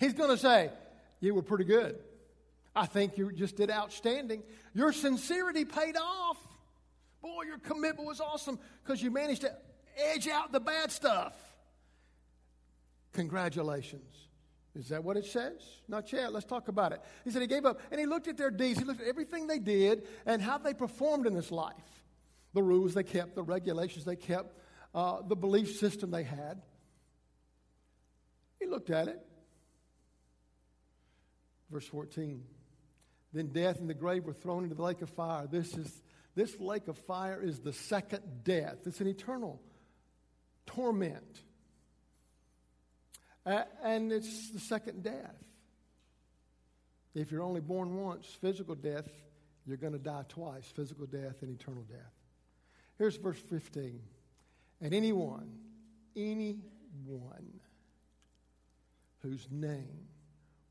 He's 0.00 0.14
going 0.14 0.30
to 0.30 0.38
say, 0.38 0.72
You 1.20 1.36
were 1.36 1.42
pretty 1.42 1.66
good. 1.66 2.00
I 2.74 2.86
think 2.86 3.16
you 3.16 3.30
just 3.30 3.54
did 3.54 3.70
outstanding. 3.70 4.42
Your 4.74 4.92
sincerity 4.92 5.64
paid 5.64 5.96
off. 5.96 6.36
Boy, 7.24 7.44
your 7.46 7.56
commitment 7.56 8.06
was 8.06 8.20
awesome 8.20 8.58
because 8.82 9.02
you 9.02 9.10
managed 9.10 9.40
to 9.40 9.56
edge 9.96 10.28
out 10.28 10.52
the 10.52 10.60
bad 10.60 10.92
stuff. 10.92 11.32
Congratulations. 13.14 14.12
Is 14.74 14.90
that 14.90 15.02
what 15.02 15.16
it 15.16 15.24
says? 15.24 15.62
Not 15.88 16.12
yet. 16.12 16.34
Let's 16.34 16.44
talk 16.44 16.68
about 16.68 16.92
it. 16.92 17.00
He 17.24 17.30
said 17.30 17.40
he 17.40 17.48
gave 17.48 17.64
up 17.64 17.80
and 17.90 17.98
he 17.98 18.04
looked 18.04 18.28
at 18.28 18.36
their 18.36 18.50
deeds. 18.50 18.78
He 18.78 18.84
looked 18.84 19.00
at 19.00 19.06
everything 19.06 19.46
they 19.46 19.58
did 19.58 20.06
and 20.26 20.42
how 20.42 20.58
they 20.58 20.74
performed 20.74 21.26
in 21.26 21.32
this 21.32 21.50
life 21.50 21.72
the 22.52 22.62
rules 22.62 22.92
they 22.92 23.02
kept, 23.02 23.34
the 23.36 23.42
regulations 23.42 24.04
they 24.04 24.16
kept, 24.16 24.58
uh, 24.94 25.22
the 25.26 25.34
belief 25.34 25.78
system 25.78 26.10
they 26.10 26.24
had. 26.24 26.60
He 28.60 28.66
looked 28.66 28.90
at 28.90 29.08
it. 29.08 29.18
Verse 31.70 31.86
14. 31.86 32.44
Then 33.32 33.46
death 33.46 33.80
and 33.80 33.88
the 33.88 33.94
grave 33.94 34.24
were 34.24 34.34
thrown 34.34 34.64
into 34.64 34.74
the 34.74 34.82
lake 34.82 35.00
of 35.00 35.08
fire. 35.08 35.46
This 35.46 35.74
is 35.74 36.02
this 36.34 36.58
lake 36.60 36.88
of 36.88 36.98
fire 36.98 37.40
is 37.42 37.60
the 37.60 37.72
second 37.72 38.44
death, 38.44 38.78
it's 38.86 39.00
an 39.00 39.06
eternal 39.06 39.60
torment. 40.66 41.40
And 43.46 44.10
it's 44.10 44.50
the 44.50 44.58
second 44.58 45.02
death. 45.02 45.36
If 47.14 47.30
you're 47.30 47.42
only 47.42 47.60
born 47.60 47.94
once, 47.96 48.26
physical 48.40 48.74
death, 48.74 49.08
you're 49.66 49.76
going 49.76 49.92
to 49.92 49.98
die 49.98 50.24
twice 50.28 50.64
physical 50.74 51.06
death 51.06 51.42
and 51.42 51.50
eternal 51.50 51.82
death. 51.82 52.12
Here's 52.98 53.16
verse 53.16 53.38
15. 53.38 54.00
And 54.80 54.94
anyone, 54.94 55.58
anyone 56.16 57.60
whose 59.20 59.46
name 59.50 60.08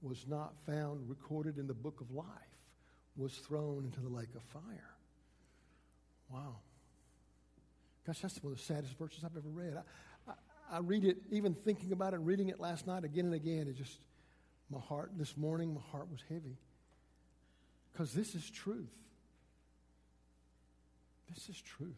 was 0.02 0.26
not 0.28 0.54
found 0.66 1.08
recorded 1.08 1.58
in 1.58 1.68
the 1.68 1.74
book 1.74 2.02
of 2.02 2.12
life 2.12 2.26
was 3.16 3.34
thrown 3.34 3.86
into 3.86 4.02
the 4.02 4.10
lake 4.10 4.34
of 4.36 4.42
fire. 4.44 4.96
Wow. 6.34 6.56
Gosh, 8.08 8.20
that's 8.20 8.44
one 8.44 8.54
of 8.54 8.60
the 8.60 8.66
saddest 8.66 8.98
verses 8.98 9.24
I've 9.24 9.38
ever 9.38 9.50
read. 9.50 9.76
I, 9.78 10.32
I, 10.32 10.78
I 10.78 10.80
read 10.80 11.06
it, 11.06 11.18
even 11.32 11.54
thinking 11.54 11.92
about 11.92 12.16
it, 12.16 12.18
reading 12.18 12.50
it 12.50 12.60
last 12.60 12.88
night 12.88 13.04
again 13.04 13.26
and 13.26 13.36
again. 13.36 13.68
It 13.68 13.78
just, 13.78 14.00
my 14.72 14.80
heart, 14.80 15.12
this 15.16 15.38
morning, 15.38 15.76
my 15.76 15.82
heart 15.92 16.10
was 16.12 16.22
heavy. 16.28 16.58
Because 17.92 18.12
this 18.14 18.34
is 18.34 18.50
truth. 18.50 18.90
This 21.34 21.50
is 21.50 21.62
truth. 21.62 21.94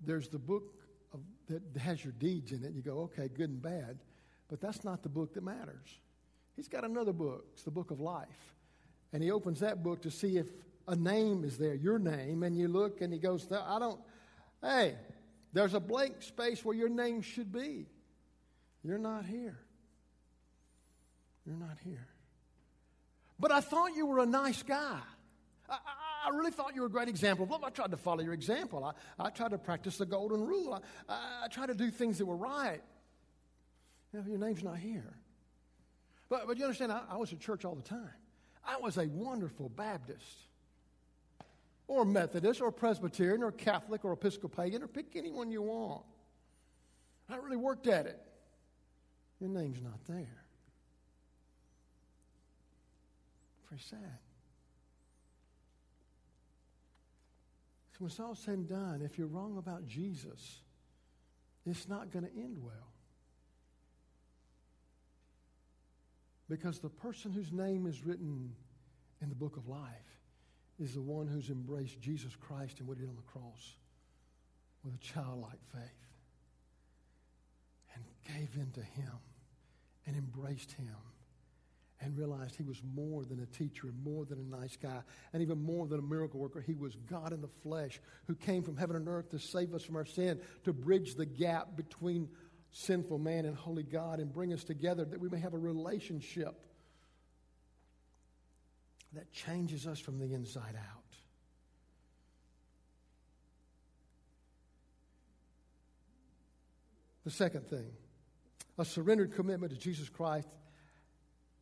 There's 0.00 0.28
the 0.28 0.38
book 0.38 0.72
of, 1.12 1.20
that 1.48 1.80
has 1.80 2.02
your 2.02 2.14
deeds 2.14 2.52
in 2.52 2.64
it. 2.64 2.72
You 2.72 2.80
go, 2.80 3.00
okay, 3.02 3.28
good 3.28 3.50
and 3.50 3.62
bad. 3.62 3.98
But 4.48 4.60
that's 4.62 4.82
not 4.82 5.02
the 5.02 5.08
book 5.10 5.34
that 5.34 5.44
matters. 5.44 5.98
He's 6.56 6.68
got 6.68 6.84
another 6.84 7.12
book. 7.12 7.44
It's 7.52 7.64
the 7.64 7.70
book 7.70 7.90
of 7.90 8.00
life. 8.00 8.54
And 9.14 9.22
he 9.22 9.30
opens 9.30 9.60
that 9.60 9.84
book 9.84 10.02
to 10.02 10.10
see 10.10 10.38
if 10.38 10.48
a 10.88 10.96
name 10.96 11.44
is 11.44 11.56
there, 11.56 11.74
your 11.74 12.00
name, 12.00 12.42
and 12.42 12.58
you 12.58 12.66
look 12.66 13.00
and 13.00 13.12
he 13.12 13.18
goes, 13.20 13.46
I 13.50 13.78
don't, 13.78 14.00
hey, 14.60 14.96
there's 15.52 15.72
a 15.72 15.80
blank 15.80 16.20
space 16.20 16.64
where 16.64 16.74
your 16.74 16.88
name 16.88 17.22
should 17.22 17.52
be. 17.52 17.86
You're 18.82 18.98
not 18.98 19.24
here. 19.24 19.56
You're 21.46 21.56
not 21.56 21.78
here. 21.84 22.08
But 23.38 23.52
I 23.52 23.60
thought 23.60 23.94
you 23.94 24.04
were 24.04 24.18
a 24.18 24.26
nice 24.26 24.64
guy. 24.64 24.98
I, 25.70 25.74
I, 25.74 26.26
I 26.26 26.30
really 26.30 26.50
thought 26.50 26.74
you 26.74 26.80
were 26.80 26.88
a 26.88 26.90
great 26.90 27.08
example. 27.08 27.46
Well, 27.46 27.60
I 27.64 27.70
tried 27.70 27.92
to 27.92 27.96
follow 27.96 28.20
your 28.20 28.34
example. 28.34 28.84
I, 28.84 29.26
I 29.26 29.30
tried 29.30 29.52
to 29.52 29.58
practice 29.58 29.96
the 29.96 30.06
golden 30.06 30.44
rule. 30.44 30.82
I, 31.08 31.44
I, 31.44 31.48
tried 31.48 31.66
to 31.66 31.74
do 31.74 31.88
things 31.92 32.18
that 32.18 32.26
were 32.26 32.36
right. 32.36 32.82
You 34.12 34.18
know, 34.18 34.26
your 34.26 34.38
name's 34.38 34.64
not 34.64 34.78
here. 34.78 35.14
But, 36.28 36.48
but 36.48 36.58
you 36.58 36.64
understand, 36.64 36.90
I, 36.90 37.02
I 37.10 37.16
was 37.16 37.32
at 37.32 37.38
church 37.38 37.64
all 37.64 37.76
the 37.76 37.88
time. 37.88 38.10
I 38.66 38.76
was 38.78 38.96
a 38.96 39.06
wonderful 39.06 39.68
Baptist 39.68 40.24
or 41.86 42.04
Methodist 42.04 42.60
or 42.60 42.72
Presbyterian 42.72 43.42
or 43.42 43.52
Catholic 43.52 44.04
or 44.04 44.12
Episcopalian 44.12 44.82
or 44.82 44.88
pick 44.88 45.16
anyone 45.16 45.50
you 45.50 45.62
want. 45.62 46.04
I 47.28 47.36
really 47.36 47.56
worked 47.56 47.86
at 47.86 48.06
it. 48.06 48.20
Your 49.40 49.50
name's 49.50 49.82
not 49.82 50.04
there. 50.06 50.44
Very 53.68 53.80
sad. 53.80 54.18
So 57.92 57.98
when 57.98 58.10
it's 58.10 58.20
all 58.20 58.34
said 58.34 58.54
and 58.54 58.68
done, 58.68 59.02
if 59.04 59.18
you're 59.18 59.26
wrong 59.26 59.58
about 59.58 59.86
Jesus, 59.86 60.60
it's 61.66 61.88
not 61.88 62.10
going 62.10 62.24
to 62.24 62.30
end 62.36 62.58
well. 62.60 62.93
Because 66.54 66.78
the 66.78 66.88
person 66.88 67.32
whose 67.32 67.50
name 67.50 67.84
is 67.84 68.06
written 68.06 68.54
in 69.20 69.28
the 69.28 69.34
book 69.34 69.56
of 69.56 69.66
life 69.66 70.20
is 70.78 70.94
the 70.94 71.02
one 71.02 71.26
who's 71.26 71.50
embraced 71.50 72.00
Jesus 72.00 72.36
Christ 72.36 72.78
and 72.78 72.86
what 72.86 72.96
he 72.96 73.00
did 73.00 73.10
on 73.10 73.16
the 73.16 73.22
cross 73.22 73.74
with 74.84 74.94
a 74.94 74.98
childlike 74.98 75.58
faith 75.72 75.82
and 77.92 78.04
gave 78.24 78.54
in 78.54 78.70
to 78.70 78.82
him 78.82 79.18
and 80.06 80.14
embraced 80.14 80.70
him 80.70 80.94
and 82.00 82.16
realized 82.16 82.54
he 82.54 82.62
was 82.62 82.80
more 82.94 83.24
than 83.24 83.40
a 83.40 83.46
teacher 83.46 83.88
and 83.88 84.04
more 84.04 84.24
than 84.24 84.38
a 84.38 84.56
nice 84.56 84.76
guy 84.76 85.00
and 85.32 85.42
even 85.42 85.60
more 85.60 85.88
than 85.88 85.98
a 85.98 86.02
miracle 86.02 86.38
worker. 86.38 86.60
He 86.60 86.74
was 86.74 86.94
God 87.10 87.32
in 87.32 87.40
the 87.40 87.50
flesh 87.64 88.00
who 88.28 88.36
came 88.36 88.62
from 88.62 88.76
heaven 88.76 88.94
and 88.94 89.08
earth 89.08 89.30
to 89.30 89.40
save 89.40 89.74
us 89.74 89.82
from 89.82 89.96
our 89.96 90.06
sin, 90.06 90.38
to 90.62 90.72
bridge 90.72 91.16
the 91.16 91.26
gap 91.26 91.76
between 91.76 92.28
sinful 92.76 93.18
man 93.18 93.44
and 93.44 93.56
holy 93.56 93.84
God 93.84 94.18
and 94.18 94.32
bring 94.32 94.52
us 94.52 94.64
together 94.64 95.04
that 95.04 95.20
we 95.20 95.28
may 95.28 95.38
have 95.38 95.54
a 95.54 95.58
relationship 95.58 96.54
that 99.12 99.32
changes 99.32 99.86
us 99.86 100.00
from 100.00 100.18
the 100.18 100.34
inside 100.34 100.74
out. 100.76 101.02
The 107.24 107.30
second 107.30 107.68
thing, 107.68 107.92
a 108.76 108.84
surrendered 108.84 109.34
commitment 109.34 109.72
to 109.72 109.78
Jesus 109.78 110.08
Christ 110.08 110.48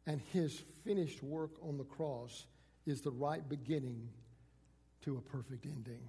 and 0.06 0.18
his 0.32 0.62
finished 0.82 1.22
work 1.22 1.50
on 1.62 1.76
the 1.76 1.84
cross 1.84 2.46
is 2.86 3.02
the 3.02 3.10
right 3.10 3.46
beginning 3.46 4.08
to 5.02 5.18
a 5.18 5.20
perfect 5.20 5.66
ending. 5.66 6.08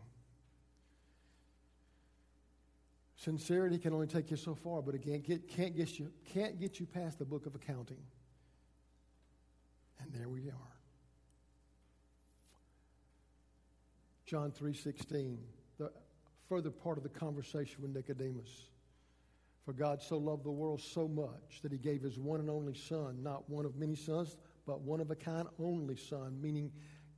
Sincerity 3.23 3.77
can 3.77 3.93
only 3.93 4.07
take 4.07 4.31
you 4.31 4.35
so 4.35 4.53
far, 4.53 4.81
but 4.81 4.95
again, 4.95 5.21
get, 5.21 5.47
can't, 5.47 5.77
get 5.77 5.97
you, 5.97 6.11
can't 6.25 6.59
get 6.59 6.77
you 6.77 6.85
past 6.85 7.19
the 7.19 7.23
book 7.23 7.45
of 7.45 7.55
accounting. 7.55 8.01
And 10.01 10.11
there 10.13 10.27
we 10.27 10.49
are. 10.49 10.73
John 14.25 14.51
3.16, 14.51 15.37
the 15.77 15.89
further 16.49 16.69
part 16.69 16.97
of 16.97 17.03
the 17.03 17.09
conversation 17.09 17.81
with 17.81 17.91
Nicodemus. 17.91 18.67
For 19.63 19.71
God 19.71 20.01
so 20.01 20.17
loved 20.17 20.43
the 20.43 20.51
world 20.51 20.81
so 20.81 21.07
much 21.07 21.61
that 21.61 21.71
he 21.71 21.77
gave 21.77 22.01
his 22.01 22.19
one 22.19 22.41
and 22.41 22.49
only 22.49 22.73
Son, 22.73 23.23
not 23.23 23.49
one 23.49 23.65
of 23.65 23.77
many 23.77 23.95
sons, 23.95 24.35
but 24.67 24.81
one 24.81 24.99
of 24.99 25.11
a 25.11 25.15
kind 25.15 25.47
only 25.59 25.95
Son, 25.95 26.37
meaning 26.41 26.73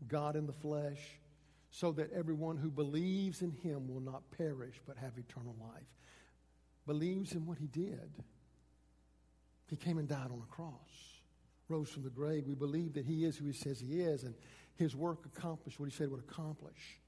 God 0.07 0.35
in 0.35 0.45
the 0.45 0.53
flesh, 0.53 0.99
so 1.77 1.91
that 1.91 2.09
everyone 2.13 2.55
who 2.55 2.71
believes 2.71 3.41
in 3.41 3.51
him 3.51 3.85
will 3.89 3.99
not 3.99 4.23
perish 4.31 4.79
but 4.87 4.95
have 4.95 5.11
eternal 5.17 5.53
life. 5.59 5.83
Believes 6.87 7.33
in 7.33 7.45
what 7.45 7.57
he 7.57 7.67
did. 7.67 8.23
He 9.67 9.75
came 9.75 9.97
and 9.97 10.07
died 10.07 10.31
on 10.31 10.41
a 10.41 10.49
cross, 10.49 11.19
rose 11.67 11.89
from 11.89 12.03
the 12.03 12.09
grave. 12.09 12.45
We 12.47 12.55
believe 12.55 12.93
that 12.93 13.05
he 13.05 13.25
is 13.25 13.35
who 13.35 13.45
he 13.47 13.51
says 13.51 13.77
he 13.77 13.99
is, 13.99 14.23
and 14.23 14.35
his 14.77 14.95
work 14.95 15.25
accomplished 15.25 15.77
what 15.77 15.89
he 15.89 15.91
said 15.93 16.09
would 16.09 16.21
accomplish. 16.21 17.01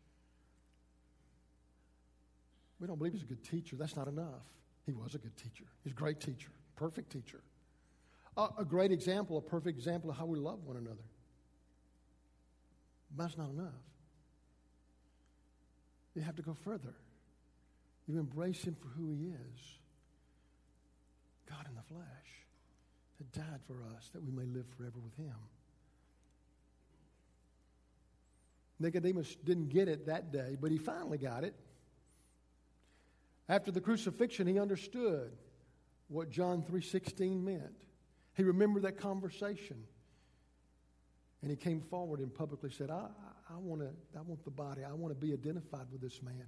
We 2.81 2.87
don't 2.87 2.97
believe 2.97 3.13
he's 3.13 3.23
a 3.23 3.25
good 3.25 3.45
teacher. 3.45 3.77
That's 3.77 3.95
not 3.95 4.09
enough. 4.09 4.43
He 4.85 4.91
was 4.91 5.15
a 5.15 5.17
good 5.17 5.37
teacher. 5.37 5.63
He's 5.85 5.93
a 5.93 5.95
great 5.95 6.19
teacher, 6.19 6.49
perfect 6.75 7.09
teacher. 7.09 7.39
A 8.35 8.65
great 8.65 8.91
example, 8.91 9.37
a 9.37 9.41
perfect 9.41 9.77
example 9.77 10.09
of 10.09 10.17
how 10.17 10.25
we 10.25 10.37
love 10.37 10.59
one 10.65 10.75
another. 10.75 11.05
But 13.15 13.23
that's 13.23 13.37
not 13.37 13.49
enough. 13.49 13.71
You 16.17 16.23
have 16.23 16.35
to 16.37 16.41
go 16.41 16.55
further. 16.55 16.95
You 18.07 18.17
embrace 18.17 18.63
him 18.63 18.75
for 18.81 18.87
who 18.87 19.11
he 19.11 19.27
is 19.27 19.59
God 21.47 21.63
in 21.69 21.75
the 21.75 21.83
flesh 21.83 22.07
that 23.19 23.31
died 23.33 23.59
for 23.67 23.75
us 23.95 24.09
that 24.13 24.23
we 24.23 24.31
may 24.31 24.45
live 24.45 24.65
forever 24.75 24.97
with 24.97 25.15
him. 25.15 25.35
Nicodemus 28.79 29.35
didn't 29.45 29.69
get 29.69 29.87
it 29.87 30.07
that 30.07 30.31
day, 30.31 30.57
but 30.59 30.71
he 30.71 30.79
finally 30.79 31.19
got 31.19 31.43
it. 31.43 31.53
After 33.47 33.71
the 33.71 33.79
crucifixion, 33.79 34.47
he 34.47 34.59
understood 34.59 35.37
what 36.07 36.31
John 36.31 36.63
3:16 36.63 37.43
meant. 37.43 37.85
He 38.33 38.41
remembered 38.41 38.83
that 38.83 38.97
conversation. 38.97 39.85
And 41.41 41.51
he 41.51 41.57
came 41.57 41.81
forward 41.81 42.19
and 42.19 42.33
publicly 42.33 42.71
said, 42.71 42.89
I, 42.89 43.07
I, 43.49 43.57
want 43.57 43.81
to, 43.81 43.89
I 44.17 44.21
want 44.21 44.43
the 44.43 44.51
body. 44.51 44.81
I 44.83 44.93
want 44.93 45.13
to 45.13 45.19
be 45.19 45.33
identified 45.33 45.85
with 45.91 46.01
this 46.01 46.21
man. 46.23 46.45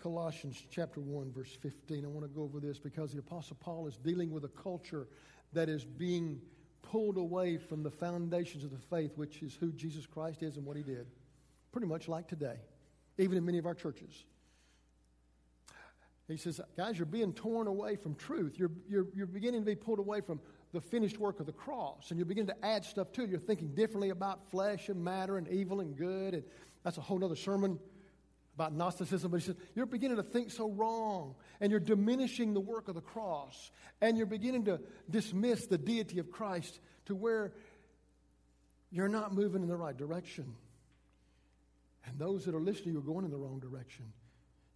Colossians 0.00 0.62
chapter 0.70 1.00
1, 1.00 1.32
verse 1.32 1.52
15. 1.60 2.04
I 2.04 2.08
want 2.08 2.24
to 2.24 2.28
go 2.28 2.42
over 2.42 2.60
this 2.60 2.78
because 2.78 3.12
the 3.12 3.18
Apostle 3.18 3.56
Paul 3.60 3.86
is 3.86 3.96
dealing 3.96 4.30
with 4.30 4.44
a 4.44 4.48
culture 4.48 5.08
that 5.52 5.68
is 5.68 5.84
being 5.84 6.40
pulled 6.82 7.16
away 7.16 7.58
from 7.58 7.82
the 7.82 7.90
foundations 7.90 8.64
of 8.64 8.70
the 8.70 8.78
faith, 8.78 9.12
which 9.16 9.42
is 9.42 9.54
who 9.54 9.72
Jesus 9.72 10.06
Christ 10.06 10.42
is 10.42 10.56
and 10.56 10.64
what 10.64 10.76
he 10.76 10.82
did. 10.82 11.06
Pretty 11.72 11.86
much 11.86 12.08
like 12.08 12.28
today, 12.28 12.56
even 13.18 13.36
in 13.36 13.44
many 13.44 13.58
of 13.58 13.66
our 13.66 13.74
churches. 13.74 14.24
He 16.28 16.36
says, 16.36 16.60
guys, 16.76 16.98
you're 16.98 17.06
being 17.06 17.32
torn 17.32 17.66
away 17.66 17.96
from 17.96 18.14
truth. 18.14 18.58
You're, 18.58 18.70
you're, 18.88 19.06
you're 19.14 19.26
beginning 19.26 19.62
to 19.62 19.66
be 19.66 19.74
pulled 19.74 19.98
away 19.98 20.20
from 20.20 20.40
the 20.72 20.80
finished 20.80 21.18
work 21.18 21.40
of 21.40 21.46
the 21.46 21.52
cross, 21.52 22.10
and 22.10 22.18
you're 22.18 22.26
beginning 22.26 22.48
to 22.48 22.64
add 22.64 22.84
stuff 22.84 23.10
to 23.12 23.22
it. 23.22 23.30
You're 23.30 23.40
thinking 23.40 23.68
differently 23.68 24.10
about 24.10 24.50
flesh 24.50 24.90
and 24.90 25.02
matter 25.02 25.38
and 25.38 25.48
evil 25.48 25.80
and 25.80 25.96
good, 25.96 26.34
and 26.34 26.44
that's 26.84 26.98
a 26.98 27.00
whole 27.00 27.24
other 27.24 27.36
sermon 27.36 27.78
about 28.54 28.74
Gnosticism, 28.74 29.30
but 29.30 29.40
he 29.40 29.46
says, 29.46 29.56
You're 29.76 29.86
beginning 29.86 30.16
to 30.16 30.22
think 30.22 30.50
so 30.50 30.68
wrong, 30.68 31.36
and 31.60 31.70
you're 31.70 31.80
diminishing 31.80 32.54
the 32.54 32.60
work 32.60 32.88
of 32.88 32.96
the 32.96 33.00
cross, 33.00 33.70
and 34.00 34.16
you're 34.16 34.26
beginning 34.26 34.64
to 34.64 34.80
dismiss 35.08 35.66
the 35.66 35.78
deity 35.78 36.18
of 36.18 36.30
Christ 36.30 36.80
to 37.06 37.14
where 37.14 37.52
you're 38.90 39.08
not 39.08 39.32
moving 39.32 39.62
in 39.62 39.68
the 39.68 39.76
right 39.76 39.96
direction. 39.96 40.56
And 42.04 42.18
those 42.18 42.44
that 42.46 42.54
are 42.54 42.60
listening 42.60 42.94
you 42.94 42.98
are 42.98 43.02
going 43.02 43.24
in 43.24 43.30
the 43.30 43.36
wrong 43.36 43.60
direction. 43.60 44.06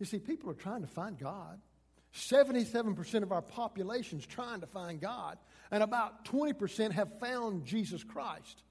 You 0.03 0.07
see, 0.07 0.19
people 0.19 0.51
are 0.51 0.55
trying 0.55 0.81
to 0.81 0.89
find 0.89 1.17
God. 1.17 1.61
77% 2.13 3.23
of 3.23 3.31
our 3.31 3.41
population 3.41 4.19
is 4.19 4.27
trying 4.27 4.61
to 4.61 4.67
find 4.67 5.01
God, 5.01 5.39
and 5.71 5.81
about 5.81 6.25
20% 6.25 6.91
have 6.91 7.21
found 7.21 7.65
Jesus 7.65 8.03
Christ. 8.03 8.65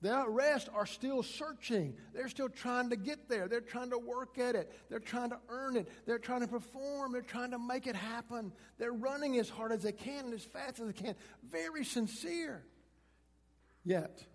The 0.00 0.24
rest 0.26 0.68
are 0.74 0.86
still 0.86 1.22
searching. 1.22 1.94
They're 2.12 2.28
still 2.28 2.48
trying 2.48 2.90
to 2.90 2.96
get 2.96 3.28
there. 3.28 3.46
They're 3.46 3.60
trying 3.60 3.90
to 3.90 3.98
work 3.98 4.38
at 4.40 4.56
it. 4.56 4.72
They're 4.90 4.98
trying 4.98 5.30
to 5.30 5.38
earn 5.48 5.76
it. 5.76 5.88
They're 6.04 6.18
trying 6.18 6.40
to 6.40 6.48
perform. 6.48 7.12
They're 7.12 7.22
trying 7.22 7.52
to 7.52 7.58
make 7.60 7.86
it 7.86 7.94
happen. 7.94 8.50
They're 8.78 8.90
running 8.92 9.38
as 9.38 9.48
hard 9.48 9.70
as 9.70 9.84
they 9.84 9.92
can 9.92 10.24
and 10.24 10.34
as 10.34 10.42
fast 10.42 10.80
as 10.80 10.88
they 10.88 10.94
can. 10.94 11.14
Very 11.48 11.84
sincere. 11.84 12.64
Yet, 13.84 14.26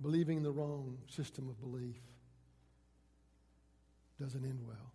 believing 0.00 0.42
the 0.42 0.50
wrong 0.50 0.96
system 1.10 1.50
of 1.50 1.60
belief 1.60 2.00
doesn't 4.20 4.44
end 4.44 4.60
well. 4.66 4.92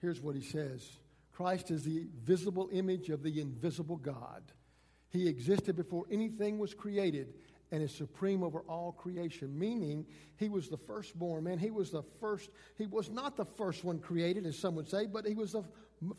Here's 0.00 0.20
what 0.20 0.34
he 0.34 0.42
says 0.42 0.88
Christ 1.32 1.70
is 1.70 1.84
the 1.84 2.06
visible 2.24 2.68
image 2.72 3.10
of 3.10 3.22
the 3.22 3.40
invisible 3.40 3.96
God. 3.96 4.42
He 5.10 5.28
existed 5.28 5.76
before 5.76 6.04
anything 6.10 6.58
was 6.58 6.72
created 6.72 7.34
and 7.72 7.82
is 7.82 7.92
supreme 7.92 8.42
over 8.42 8.60
all 8.68 8.92
creation, 8.92 9.56
meaning 9.56 10.06
he 10.36 10.48
was 10.48 10.68
the 10.68 10.76
firstborn, 10.76 11.44
man. 11.44 11.58
He 11.58 11.70
was 11.70 11.90
the 11.90 12.02
first, 12.20 12.50
he 12.76 12.86
was 12.86 13.10
not 13.10 13.36
the 13.36 13.44
first 13.44 13.84
one 13.84 13.98
created, 13.98 14.46
as 14.46 14.58
some 14.58 14.74
would 14.74 14.88
say, 14.88 15.06
but 15.06 15.26
he 15.26 15.34
was 15.34 15.54
of 15.54 15.68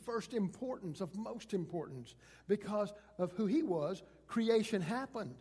first 0.05 0.34
importance, 0.34 1.01
of 1.01 1.15
most 1.15 1.53
importance. 1.53 2.15
Because 2.47 2.93
of 3.17 3.31
who 3.34 3.47
he 3.47 3.63
was, 3.63 4.03
creation 4.27 4.81
happened. 4.81 5.36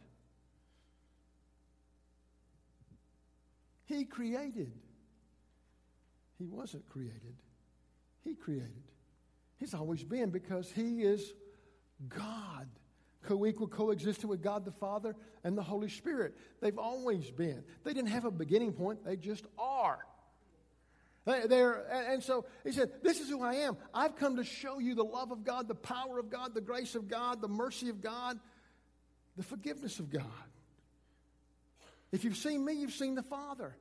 He 3.90 4.04
created. 4.04 4.72
He 6.38 6.46
wasn't 6.46 6.88
created, 6.88 7.34
he 8.24 8.34
created. 8.34 8.84
He's 9.58 9.74
always 9.74 10.02
been 10.02 10.30
because 10.30 10.72
he 10.72 11.02
is 11.02 11.34
God 12.08 12.66
co 13.24 13.44
equal, 13.44 13.66
coexistent 13.66 14.30
with 14.30 14.42
God 14.42 14.64
the 14.64 14.70
Father 14.70 15.14
and 15.44 15.58
the 15.58 15.62
Holy 15.62 15.90
Spirit. 15.90 16.34
They've 16.62 16.78
always 16.78 17.30
been. 17.30 17.62
They 17.84 17.92
didn't 17.92 18.08
have 18.08 18.24
a 18.24 18.30
beginning 18.30 18.72
point, 18.72 19.04
they 19.04 19.16
just 19.16 19.44
are. 19.58 19.98
They're, 21.26 21.84
and 22.10 22.22
so 22.22 22.46
he 22.64 22.72
said, 22.72 22.90
This 23.02 23.20
is 23.20 23.28
who 23.28 23.42
I 23.42 23.54
am. 23.56 23.76
I've 23.92 24.16
come 24.16 24.36
to 24.36 24.44
show 24.44 24.78
you 24.78 24.94
the 24.94 25.04
love 25.04 25.32
of 25.32 25.44
God, 25.44 25.68
the 25.68 25.74
power 25.74 26.18
of 26.18 26.30
God, 26.30 26.54
the 26.54 26.62
grace 26.62 26.94
of 26.94 27.08
God, 27.08 27.42
the 27.42 27.48
mercy 27.48 27.90
of 27.90 28.00
God, 28.00 28.38
the 29.36 29.42
forgiveness 29.42 29.98
of 29.98 30.10
God. 30.10 30.24
If 32.12 32.24
you've 32.24 32.36
seen 32.36 32.64
me, 32.64 32.74
you've 32.74 32.92
seen 32.92 33.14
the 33.14 33.22
Father. 33.22 33.76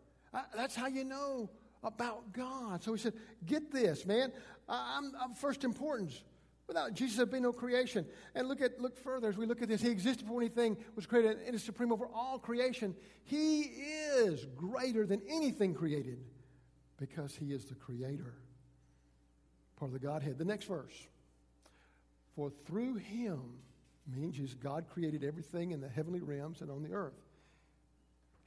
That's 0.56 0.76
how 0.76 0.88
you 0.88 1.04
know 1.04 1.50
about 1.84 2.34
God. 2.34 2.84
So 2.84 2.94
he 2.94 3.00
said, 3.00 3.14
Get 3.46 3.72
this, 3.72 4.06
man. 4.06 4.32
I'm, 4.68 5.12
I'm 5.20 5.34
first 5.34 5.64
importance. 5.64 6.22
Without 6.68 6.94
Jesus, 6.94 7.18
there'd 7.18 7.32
be 7.32 7.40
no 7.40 7.52
creation. 7.52 8.06
And 8.36 8.48
look 8.48 8.62
at 8.62 8.80
look 8.80 8.96
further 8.96 9.28
as 9.28 9.38
we 9.38 9.48
look 9.48 9.64
at 9.64 9.70
this. 9.70 9.82
He 9.82 9.90
existed 9.90 10.26
before 10.26 10.40
anything 10.40 10.78
was 10.96 11.08
created 11.08 11.40
and 11.44 11.56
is 11.56 11.64
supreme 11.64 11.92
over 11.92 12.06
all 12.14 12.38
creation. 12.38 12.96
He 13.24 13.62
is 13.62 14.46
greater 14.56 15.08
than 15.08 15.22
anything 15.28 15.74
created 15.74 16.20
because 16.98 17.36
he 17.36 17.54
is 17.54 17.66
the 17.66 17.74
creator. 17.74 18.36
Part 19.78 19.90
of 19.90 20.00
the 20.00 20.06
Godhead. 20.06 20.38
The 20.38 20.46
next 20.46 20.66
verse. 20.66 20.94
For 22.36 22.52
through 22.68 22.98
him 22.98 23.42
means 24.06 24.54
God 24.54 24.86
created 24.94 25.24
everything 25.24 25.72
in 25.72 25.82
the 25.82 25.90
heavenly 25.90 26.22
realms 26.22 26.62
and 26.62 26.70
on 26.70 26.84
the 26.84 26.94
earth. 26.94 27.29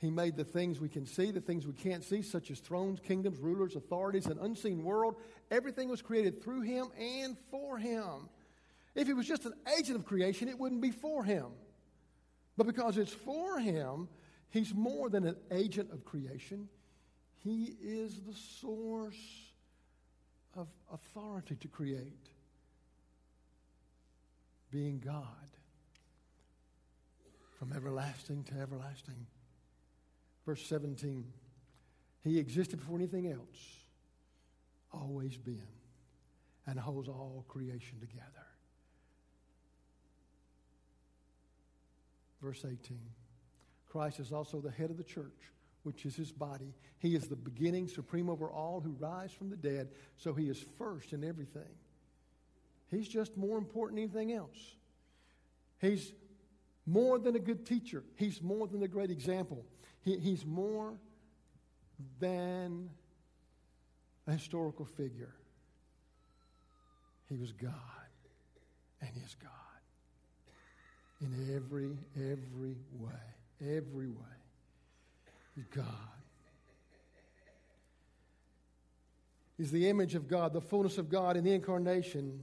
He 0.02 0.10
made 0.10 0.36
the 0.36 0.44
things 0.44 0.80
we 0.80 0.88
can 0.88 1.06
see, 1.06 1.30
the 1.30 1.40
things 1.40 1.64
we 1.64 1.74
can't 1.74 2.02
see, 2.02 2.22
such 2.22 2.50
as 2.50 2.58
thrones, 2.58 2.98
kingdoms, 2.98 3.38
rulers, 3.38 3.76
authorities, 3.76 4.26
an 4.26 4.36
unseen 4.40 4.82
world. 4.82 5.14
Everything 5.48 5.88
was 5.88 6.02
created 6.02 6.42
through 6.42 6.62
him 6.62 6.88
and 6.98 7.38
for 7.52 7.78
him. 7.78 8.28
If 8.96 9.06
he 9.06 9.12
was 9.12 9.28
just 9.28 9.46
an 9.46 9.52
agent 9.78 9.96
of 9.96 10.04
creation, 10.04 10.48
it 10.48 10.58
wouldn't 10.58 10.80
be 10.80 10.90
for 10.90 11.22
him. 11.22 11.52
But 12.56 12.66
because 12.66 12.98
it's 12.98 13.12
for 13.12 13.60
him, 13.60 14.08
he's 14.50 14.74
more 14.74 15.08
than 15.08 15.24
an 15.24 15.36
agent 15.52 15.92
of 15.92 16.04
creation. 16.04 16.68
He 17.38 17.76
is 17.80 18.22
the 18.26 18.34
source 18.34 19.14
of 20.56 20.66
authority 20.92 21.54
to 21.54 21.68
create, 21.68 22.28
being 24.72 24.98
God 24.98 25.24
from 27.56 27.72
everlasting 27.72 28.42
to 28.44 28.54
everlasting. 28.54 29.28
Verse 30.46 30.64
17 30.66 31.24
He 32.22 32.38
existed 32.38 32.78
before 32.78 32.96
anything 32.96 33.31
else, 33.31 33.59
always 34.92 35.37
been, 35.37 35.62
and 36.66 36.78
holds 36.78 37.09
all 37.09 37.44
creation 37.48 37.98
together. 38.00 38.46
Verse 42.42 42.64
18 42.64 42.98
Christ 43.87 44.20
is 44.20 44.33
also 44.33 44.61
the 44.61 44.70
head 44.70 44.90
of 44.90 44.96
the 44.96 45.05
church, 45.05 45.52
which 45.83 46.07
is 46.07 46.16
his 46.16 46.33
body. 46.33 46.74
He 46.98 47.14
is 47.14 47.28
the 47.28 47.37
beginning, 47.37 47.88
supreme 47.88 48.31
over 48.31 48.50
all 48.50 48.81
who 48.81 48.96
rise 48.98 49.33
from 49.33 49.50
the 49.50 49.57
dead, 49.57 49.90
so 50.16 50.33
he 50.33 50.48
is 50.48 50.64
first 50.78 51.12
in 51.12 51.24
everything. 51.24 51.62
He's 52.90 53.09
just 53.09 53.37
more 53.37 53.59
important 53.59 53.96
than 53.96 54.05
anything 54.05 54.33
else. 54.37 54.76
He's 55.78 56.12
more 56.87 57.18
than 57.18 57.37
a 57.37 57.38
good 57.38 57.66
teacher, 57.66 58.02
he's 58.16 58.42
more 58.42 58.66
than 58.66 58.83
a 58.83 58.88
great 58.88 59.11
example. 59.11 59.64
He, 60.04 60.18
he's 60.18 60.44
more 60.44 60.92
than 62.20 62.90
a 64.26 64.32
historical 64.32 64.84
figure. 64.84 65.34
He 67.28 67.36
was 67.36 67.52
God, 67.52 67.72
and 69.00 69.10
is 69.24 69.36
God 69.40 69.50
in 71.20 71.54
every, 71.54 71.96
every 72.16 72.76
way. 72.98 73.12
Every 73.60 74.08
way. 74.08 74.36
He's 75.54 75.66
God. 75.66 75.86
He's 79.56 79.70
the 79.70 79.88
image 79.88 80.14
of 80.14 80.26
God, 80.26 80.52
the 80.52 80.60
fullness 80.60 80.98
of 80.98 81.08
God 81.08 81.36
in 81.36 81.44
the 81.44 81.52
incarnation, 81.52 82.42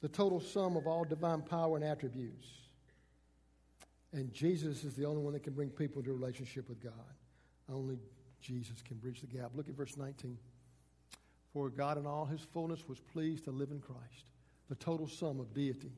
the 0.00 0.08
total 0.08 0.40
sum 0.40 0.76
of 0.76 0.86
all 0.86 1.04
divine 1.04 1.42
power 1.42 1.76
and 1.76 1.84
attributes. 1.84 2.48
And 4.14 4.32
Jesus 4.32 4.84
is 4.84 4.94
the 4.94 5.04
only 5.04 5.20
one 5.20 5.32
that 5.32 5.42
can 5.42 5.54
bring 5.54 5.70
people 5.70 5.98
into 5.98 6.12
a 6.12 6.14
relationship 6.14 6.68
with 6.68 6.80
God. 6.80 6.92
Only 7.68 7.98
Jesus 8.40 8.80
can 8.80 8.96
bridge 8.98 9.20
the 9.20 9.26
gap. 9.26 9.50
Look 9.56 9.68
at 9.68 9.74
verse 9.74 9.96
19. 9.96 10.38
For 11.52 11.68
God 11.68 11.98
in 11.98 12.06
all 12.06 12.24
his 12.24 12.40
fullness 12.40 12.88
was 12.88 13.00
pleased 13.00 13.44
to 13.44 13.50
live 13.50 13.72
in 13.72 13.80
Christ. 13.80 14.30
The 14.68 14.76
total 14.76 15.08
sum 15.08 15.40
of 15.40 15.52
deity 15.52 15.90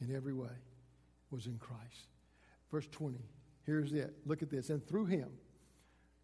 in 0.00 0.16
every 0.16 0.32
way 0.32 0.48
was 1.30 1.44
in 1.44 1.58
Christ. 1.58 2.08
Verse 2.70 2.88
20. 2.90 3.18
Here's 3.66 3.92
it. 3.92 4.14
Look 4.24 4.42
at 4.42 4.50
this. 4.50 4.70
And 4.70 4.86
through 4.86 5.06
him, 5.06 5.28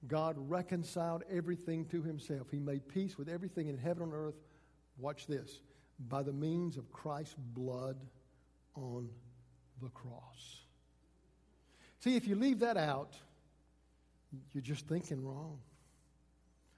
God 0.06 0.36
reconciled 0.38 1.24
everything 1.30 1.84
to 1.86 2.02
himself. 2.02 2.46
He 2.50 2.58
made 2.58 2.88
peace 2.88 3.18
with 3.18 3.28
everything 3.28 3.68
in 3.68 3.76
heaven 3.76 4.04
and 4.04 4.14
earth. 4.14 4.36
Watch 4.96 5.26
this. 5.26 5.60
By 6.08 6.22
the 6.22 6.32
means 6.32 6.78
of 6.78 6.90
Christ's 6.90 7.34
blood 7.52 7.98
on 8.74 9.10
the 9.82 9.90
cross. 9.90 10.62
See, 12.00 12.16
if 12.16 12.26
you 12.26 12.36
leave 12.36 12.60
that 12.60 12.76
out, 12.76 13.14
you're 14.52 14.62
just 14.62 14.86
thinking 14.86 15.24
wrong. 15.24 15.58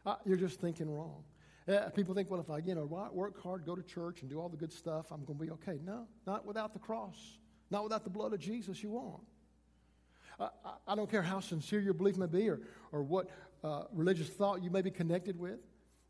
Uh, 0.07 0.17
you're 0.25 0.37
just 0.37 0.61
thinking 0.61 0.91
wrong. 0.91 1.23
Uh, 1.69 1.91
people 1.91 2.15
think, 2.15 2.31
well, 2.31 2.41
if 2.41 2.51
I, 2.51 2.59
you 2.59 2.75
know, 2.75 2.85
work 3.13 3.41
hard, 3.43 3.67
go 3.67 3.77
to 3.77 3.83
church, 3.83 4.23
and 4.23 4.31
do 4.31 4.41
all 4.41 4.49
the 4.49 4.57
good 4.57 4.73
stuff, 4.73 5.07
I'm 5.11 5.25
going 5.25 5.39
to 5.39 5.45
be 5.45 5.51
okay. 5.53 5.79
No, 5.85 6.07
not 6.27 6.47
without 6.47 6.73
the 6.73 6.79
cross, 6.79 7.39
not 7.71 7.85
without 7.85 8.03
the 8.05 8.11
blood 8.11 8.33
of 8.33 8.41
Jesus. 8.41 8.83
You 8.83 8.91
won't. 8.91 9.23
Uh, 10.39 10.49
I, 10.89 10.95
don't 10.95 11.11
care 11.11 11.23
how 11.23 11.39
sincere 11.41 11.81
your 11.81 11.93
belief 11.93 12.17
may 12.17 12.27
be, 12.27 12.49
or 12.49 12.61
or 12.93 13.03
what 13.03 13.29
uh, 13.63 13.83
religious 13.93 14.29
thought 14.29 14.63
you 14.63 14.71
may 14.71 14.81
be 14.81 14.91
connected 14.91 15.39
with. 15.39 15.59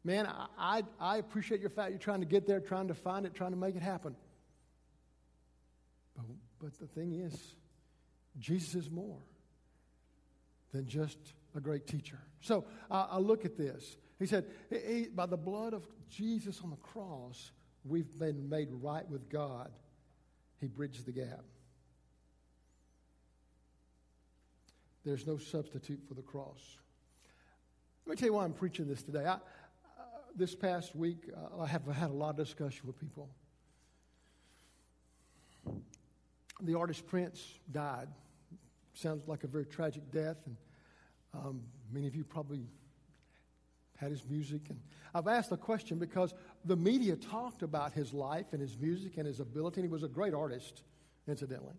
Man, 0.05 0.27
I, 0.27 0.47
I, 0.57 0.83
I 1.01 1.17
appreciate 1.19 1.61
your 1.61 1.71
fact 1.71 1.91
you're 1.91 1.99
trying 1.99 2.21
to 2.21 2.27
get 2.27 2.47
there, 2.47 2.61
trying 2.61 2.89
to 2.89 2.95
find 2.95 3.27
it, 3.27 3.35
trying 3.35 3.51
to 3.51 3.57
make 3.57 3.75
it 3.75 3.83
happen. 3.83 4.15
But, 6.17 6.25
but 6.61 6.79
the 6.79 6.87
thing 6.87 7.13
is, 7.13 7.55
Jesus 8.39 8.75
is 8.75 8.91
more 8.91 9.19
than 10.73 10.87
just 10.87 11.19
a 11.55 11.61
great 11.61 11.87
teacher. 11.87 12.19
So 12.41 12.65
uh, 12.91 13.07
I 13.11 13.19
look 13.19 13.45
at 13.45 13.57
this. 13.57 13.97
He 14.19 14.27
said, 14.27 14.47
he, 14.71 15.09
by 15.15 15.27
the 15.27 15.37
blood 15.37 15.75
of 15.75 15.87
Jesus 16.09 16.61
on 16.63 16.71
the 16.71 16.77
cross, 16.77 17.53
we've 17.85 18.19
been 18.19 18.49
made 18.49 18.69
right 18.71 19.09
with 19.09 19.29
God. 19.29 19.71
He 20.61 20.67
bridged 20.67 21.07
the 21.07 21.13
gap. 21.13 21.45
There's 25.05 25.27
no 25.27 25.39
substitute 25.39 26.01
for 26.07 26.15
the 26.15 26.23
cross. 26.23 26.77
Let 28.05 28.11
me 28.11 28.17
tell 28.17 28.27
you 28.29 28.35
why 28.35 28.45
I'm 28.45 28.53
preaching 28.53 28.87
this 28.87 29.03
today. 29.03 29.25
I, 29.25 29.33
uh, 29.33 29.39
this 30.37 30.55
past 30.55 30.95
week, 30.95 31.31
uh, 31.35 31.63
I 31.63 31.67
have 31.67 31.87
had 31.87 32.11
a 32.11 32.13
lot 32.13 32.31
of 32.31 32.37
discussion 32.37 32.87
with 32.87 32.99
people. 32.99 33.31
The 36.63 36.75
artist 36.75 37.07
Prince 37.07 37.43
died. 37.71 38.09
Sounds 38.95 39.27
like 39.27 39.45
a 39.45 39.47
very 39.47 39.67
tragic 39.67 40.11
death, 40.11 40.37
and 40.47 40.57
um, 41.35 41.63
many 41.93 42.07
of 42.07 42.15
you 42.15 42.25
probably 42.25 42.67
had 43.97 44.11
his 44.11 44.25
music. 44.29 44.63
And 44.69 44.81
I've 45.15 45.29
asked 45.29 45.51
the 45.51 45.57
question 45.57 45.99
because 45.99 46.35
the 46.65 46.77
media 46.77 47.17
talked 47.17 47.63
about 47.63 47.93
his 47.93 48.13
life 48.13 48.47
and 48.53 48.61
his 48.61 48.77
music 48.79 49.17
and 49.17 49.27
his 49.27 49.41
ability, 49.41 49.81
and 49.81 49.89
he 49.89 49.93
was 49.93 50.03
a 50.03 50.09
great 50.09 50.35
artist, 50.35 50.83
incidentally, 51.29 51.77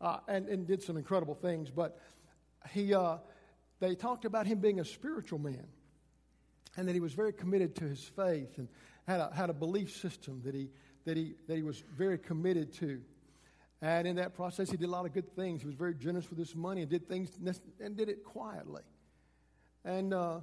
uh, 0.00 0.18
and, 0.28 0.48
and 0.48 0.66
did 0.66 0.82
some 0.82 0.96
incredible 0.96 1.34
things. 1.34 1.70
But 1.70 1.98
he, 2.70 2.94
uh, 2.94 3.18
they 3.80 3.94
talked 3.94 4.24
about 4.24 4.46
him 4.46 4.58
being 4.58 4.80
a 4.80 4.84
spiritual 4.84 5.38
man 5.38 5.66
and 6.76 6.88
that 6.88 6.94
he 6.94 7.00
was 7.00 7.12
very 7.12 7.32
committed 7.32 7.74
to 7.76 7.84
his 7.84 8.02
faith 8.02 8.58
and 8.58 8.68
had 9.06 9.20
a, 9.20 9.30
had 9.34 9.50
a 9.50 9.54
belief 9.54 9.96
system 9.96 10.40
that 10.44 10.54
he, 10.54 10.68
that, 11.04 11.16
he, 11.16 11.34
that 11.46 11.56
he 11.56 11.62
was 11.62 11.82
very 11.96 12.18
committed 12.18 12.72
to. 12.74 13.00
And 13.80 14.08
in 14.08 14.16
that 14.16 14.34
process, 14.34 14.70
he 14.70 14.76
did 14.76 14.88
a 14.88 14.90
lot 14.90 15.06
of 15.06 15.12
good 15.12 15.34
things. 15.36 15.60
He 15.60 15.66
was 15.66 15.76
very 15.76 15.94
generous 15.94 16.28
with 16.30 16.38
his 16.38 16.54
money 16.56 16.82
and 16.82 16.90
did 16.90 17.08
things 17.08 17.30
and 17.80 17.96
did 17.96 18.08
it 18.08 18.24
quietly. 18.24 18.82
And 19.84 20.12
uh, 20.12 20.40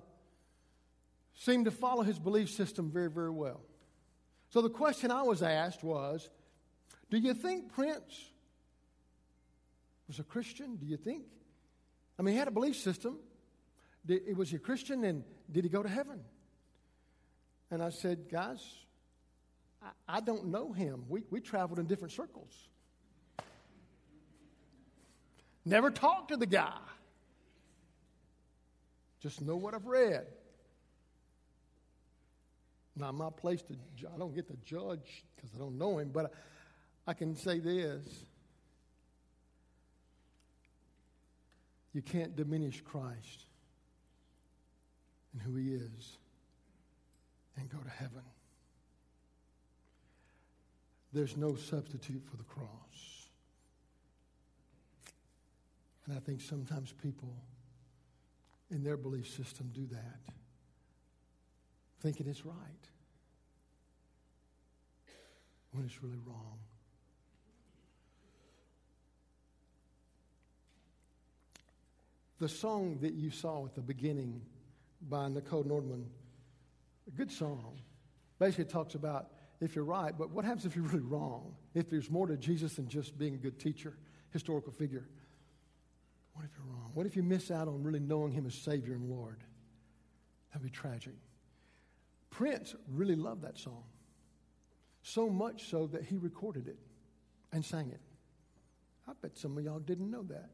seemed 1.33 1.65
to 1.65 1.71
follow 1.71 2.03
his 2.03 2.17
belief 2.17 2.49
system 2.49 2.89
very, 2.89 3.09
very 3.09 3.31
well. 3.31 3.61
So 4.49 4.61
the 4.61 4.69
question 4.69 5.11
I 5.11 5.23
was 5.23 5.43
asked 5.43 5.83
was 5.83 6.29
Do 7.09 7.17
you 7.17 7.33
think 7.33 7.73
Prince 7.73 8.29
was 10.07 10.19
a 10.19 10.23
Christian? 10.23 10.77
Do 10.77 10.85
you 10.85 10.97
think? 10.97 11.25
I 12.17 12.21
mean, 12.21 12.33
he 12.33 12.39
had 12.39 12.47
a 12.47 12.51
belief 12.51 12.77
system. 12.77 13.19
Did, 14.05 14.37
was 14.37 14.49
he 14.49 14.55
a 14.55 14.59
Christian 14.59 15.03
and 15.03 15.23
did 15.51 15.65
he 15.65 15.69
go 15.69 15.83
to 15.83 15.89
heaven? 15.89 16.21
And 17.71 17.83
I 17.83 17.89
said, 17.89 18.29
guys, 18.29 18.63
I, 19.81 20.17
I 20.17 20.21
don't 20.21 20.47
know 20.47 20.71
him. 20.71 21.03
We, 21.09 21.23
we 21.29 21.41
traveled 21.41 21.79
in 21.79 21.87
different 21.87 22.13
circles. 22.13 22.53
Never 25.65 25.89
talked 25.89 26.29
to 26.29 26.37
the 26.37 26.45
guy. 26.45 26.77
Just 29.21 29.41
know 29.41 29.55
what 29.55 29.73
I've 29.73 29.87
read. 29.87 30.27
Now, 32.95 33.11
my 33.11 33.29
place 33.29 33.61
to, 33.63 33.73
I 34.13 34.17
don't 34.17 34.33
get 34.33 34.47
to 34.47 34.57
judge 34.63 35.25
because 35.35 35.49
I 35.55 35.57
don't 35.57 35.77
know 35.77 35.97
him, 35.97 36.11
but 36.13 36.31
I 37.07 37.13
can 37.13 37.35
say 37.35 37.59
this 37.59 38.03
You 41.95 42.01
can't 42.01 42.35
diminish 42.35 42.81
Christ 42.81 43.45
and 45.31 45.41
who 45.41 45.55
he 45.55 45.73
is 45.75 46.17
and 47.55 47.69
go 47.69 47.77
to 47.77 47.89
heaven. 47.89 48.21
There's 51.13 51.37
no 51.37 51.55
substitute 51.55 52.21
for 52.29 52.35
the 52.35 52.43
cross. 52.43 53.14
And 56.05 56.15
I 56.15 56.19
think 56.19 56.41
sometimes 56.41 56.93
people 56.93 57.33
in 58.69 58.83
their 58.83 58.97
belief 58.97 59.27
system 59.27 59.71
do 59.73 59.85
that, 59.87 60.19
thinking 62.01 62.27
it's 62.27 62.45
right 62.45 62.55
when 65.71 65.85
it's 65.85 66.01
really 66.01 66.19
wrong. 66.25 66.57
The 72.39 72.49
song 72.49 72.97
that 73.01 73.13
you 73.13 73.31
saw 73.31 73.65
at 73.65 73.75
the 73.75 73.81
beginning 73.81 74.41
by 75.09 75.29
Nicole 75.29 75.63
Nordeman, 75.63 76.05
a 77.07 77.11
good 77.11 77.31
song, 77.31 77.79
basically 78.39 78.65
talks 78.65 78.95
about 78.95 79.31
if 79.61 79.73
you're 79.73 79.85
right, 79.85 80.13
but 80.17 80.31
what 80.31 80.43
happens 80.43 80.65
if 80.65 80.75
you're 80.75 80.85
really 80.85 80.99
wrong? 80.99 81.55
If 81.73 81.89
there's 81.89 82.09
more 82.09 82.27
to 82.27 82.35
Jesus 82.35 82.75
than 82.75 82.89
just 82.89 83.17
being 83.17 83.35
a 83.35 83.37
good 83.37 83.57
teacher, 83.57 83.95
historical 84.31 84.71
figure. 84.71 85.07
What 86.35 86.45
if 86.45 86.51
you're 86.55 86.65
wrong? 86.65 86.91
What 86.93 87.05
if 87.05 87.15
you 87.15 87.23
miss 87.23 87.49
out 87.49 87.67
on 87.67 87.81
really 87.81 87.99
knowing 87.99 88.33
Him 88.33 88.45
as 88.45 88.53
Savior 88.53 88.93
and 88.93 89.09
Lord? 89.09 89.37
That'd 90.51 90.63
be 90.63 90.69
tragic. 90.69 91.15
Prince 92.29 92.75
really 92.91 93.15
loved 93.15 93.41
that 93.43 93.57
song. 93.57 93.83
So 95.01 95.29
much 95.29 95.69
so 95.69 95.87
that 95.87 96.03
he 96.03 96.17
recorded 96.17 96.67
it 96.67 96.77
and 97.53 97.63
sang 97.63 97.89
it. 97.89 98.01
I 99.07 99.13
bet 99.21 99.37
some 99.37 99.57
of 99.57 99.63
y'all 99.63 99.79
didn't 99.79 100.11
know 100.11 100.23
that. 100.23 100.49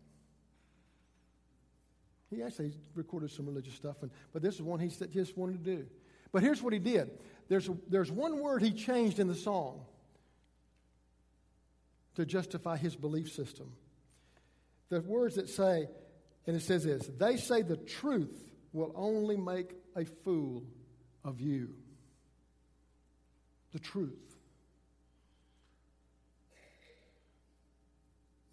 He 2.29 2.43
actually 2.43 2.73
recorded 2.93 3.31
some 3.31 3.45
religious 3.45 3.73
stuff, 3.73 3.97
and, 4.01 4.11
but 4.31 4.41
this 4.41 4.55
is 4.55 4.61
one 4.61 4.79
he 4.79 4.89
just 4.89 5.37
wanted 5.37 5.63
to 5.63 5.77
do. 5.77 5.85
But 6.31 6.43
here's 6.43 6.61
what 6.61 6.73
he 6.73 6.79
did 6.79 7.11
there's, 7.49 7.67
a, 7.67 7.75
there's 7.89 8.11
one 8.11 8.39
word 8.39 8.61
he 8.61 8.71
changed 8.71 9.19
in 9.19 9.27
the 9.27 9.35
song 9.35 9.85
to 12.15 12.25
justify 12.25 12.77
his 12.77 12.95
belief 12.95 13.31
system. 13.31 13.71
The 14.91 14.99
words 14.99 15.35
that 15.35 15.49
say, 15.49 15.87
and 16.45 16.55
it 16.55 16.61
says 16.61 16.83
this 16.83 17.09
they 17.17 17.37
say 17.37 17.61
the 17.61 17.77
truth 17.77 18.37
will 18.73 18.91
only 18.95 19.37
make 19.37 19.71
a 19.95 20.05
fool 20.05 20.63
of 21.23 21.39
you. 21.39 21.73
The 23.71 23.79
truth. 23.79 24.19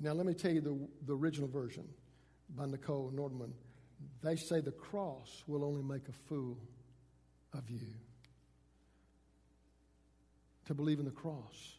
Now, 0.00 0.12
let 0.12 0.26
me 0.26 0.34
tell 0.34 0.52
you 0.52 0.60
the, 0.60 0.78
the 1.06 1.16
original 1.16 1.48
version 1.48 1.88
by 2.54 2.66
Nicole 2.66 3.10
Nordeman. 3.12 3.52
They 4.22 4.36
say 4.36 4.60
the 4.60 4.70
cross 4.70 5.42
will 5.48 5.64
only 5.64 5.82
make 5.82 6.08
a 6.08 6.12
fool 6.28 6.56
of 7.52 7.68
you. 7.68 7.88
To 10.66 10.74
believe 10.74 11.00
in 11.00 11.04
the 11.04 11.10
cross 11.10 11.78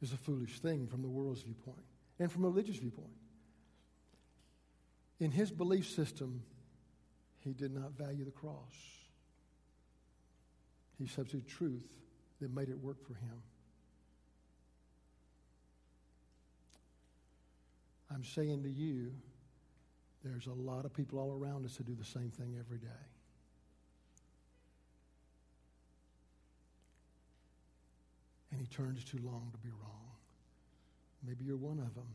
is 0.00 0.14
a 0.14 0.16
foolish 0.16 0.60
thing 0.60 0.86
from 0.86 1.02
the 1.02 1.08
world's 1.08 1.42
viewpoint 1.42 1.84
and 2.18 2.32
from 2.32 2.44
a 2.44 2.48
religious 2.48 2.76
viewpoint. 2.76 3.17
In 5.20 5.30
his 5.30 5.50
belief 5.50 5.88
system, 5.88 6.42
he 7.40 7.52
did 7.52 7.74
not 7.74 7.92
value 7.92 8.24
the 8.24 8.30
cross. 8.30 8.74
He 10.98 11.06
substituted 11.06 11.48
truth 11.48 11.86
that 12.40 12.54
made 12.54 12.68
it 12.68 12.78
work 12.78 13.04
for 13.06 13.14
him. 13.14 13.42
I'm 18.12 18.24
saying 18.24 18.62
to 18.62 18.70
you, 18.70 19.12
there's 20.24 20.46
a 20.46 20.52
lot 20.52 20.84
of 20.84 20.92
people 20.92 21.18
all 21.18 21.32
around 21.32 21.64
us 21.64 21.76
that 21.76 21.86
do 21.86 21.94
the 21.94 22.04
same 22.04 22.30
thing 22.30 22.56
every 22.58 22.78
day. 22.78 22.88
And 28.50 28.60
he 28.60 28.66
turns 28.66 29.04
too 29.04 29.18
long 29.22 29.50
to 29.52 29.58
be 29.58 29.70
wrong. 29.70 30.06
Maybe 31.26 31.44
you're 31.44 31.56
one 31.56 31.78
of 31.78 31.94
them. 31.94 32.08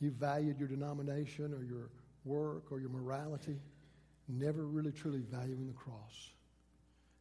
You 0.00 0.10
valued 0.10 0.58
your 0.58 0.68
denomination 0.68 1.52
or 1.52 1.62
your 1.62 1.90
work 2.24 2.70
or 2.70 2.80
your 2.80 2.90
morality, 2.90 3.60
never 4.28 4.66
really 4.66 4.92
truly 4.92 5.20
valuing 5.20 5.66
the 5.66 5.72
cross 5.72 6.30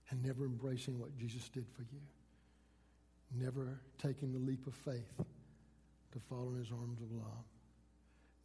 and 0.09 0.23
never 0.23 0.45
embracing 0.45 0.99
what 0.99 1.15
Jesus 1.17 1.49
did 1.49 1.65
for 1.75 1.81
you. 1.81 2.01
Never 3.35 3.79
taking 4.01 4.31
the 4.31 4.39
leap 4.39 4.67
of 4.67 4.75
faith 4.75 5.11
to 6.11 6.19
fall 6.29 6.49
in 6.49 6.59
his 6.59 6.71
arms 6.71 7.01
of 7.01 7.11
love. 7.11 7.45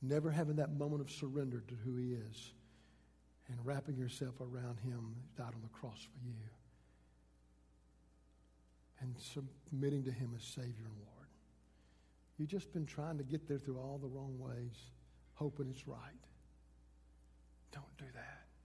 Never 0.01 0.31
having 0.31 0.57
that 0.57 0.73
moment 0.73 1.03
of 1.03 1.11
surrender 1.11 1.62
to 1.68 1.75
who 1.85 1.97
he 1.97 2.12
is 2.12 2.53
and 3.49 3.59
wrapping 3.64 3.97
yourself 3.97 4.40
around 4.40 4.79
him 4.81 5.14
who 5.14 5.42
died 5.42 5.55
on 5.55 5.62
the 5.62 5.79
cross 5.79 5.99
for 6.01 6.27
you 6.27 6.35
and 9.01 9.14
submitting 9.18 10.05
to 10.05 10.11
him 10.11 10.33
as 10.37 10.42
Savior 10.42 10.85
and 10.85 10.97
Lord. 10.99 11.29
You've 12.38 12.49
just 12.49 12.73
been 12.73 12.87
trying 12.87 13.18
to 13.18 13.25
get 13.25 13.49
there 13.49 13.59
through 13.59 13.79
all 13.79 13.99
the 14.01 14.09
wrong 14.09 14.38
ways, 14.38 14.77
hoping 15.35 15.68
it's 15.71 15.87
right. 15.87 15.99
Don't 17.72 17.96
do 17.98 18.04
that. 18.14 18.38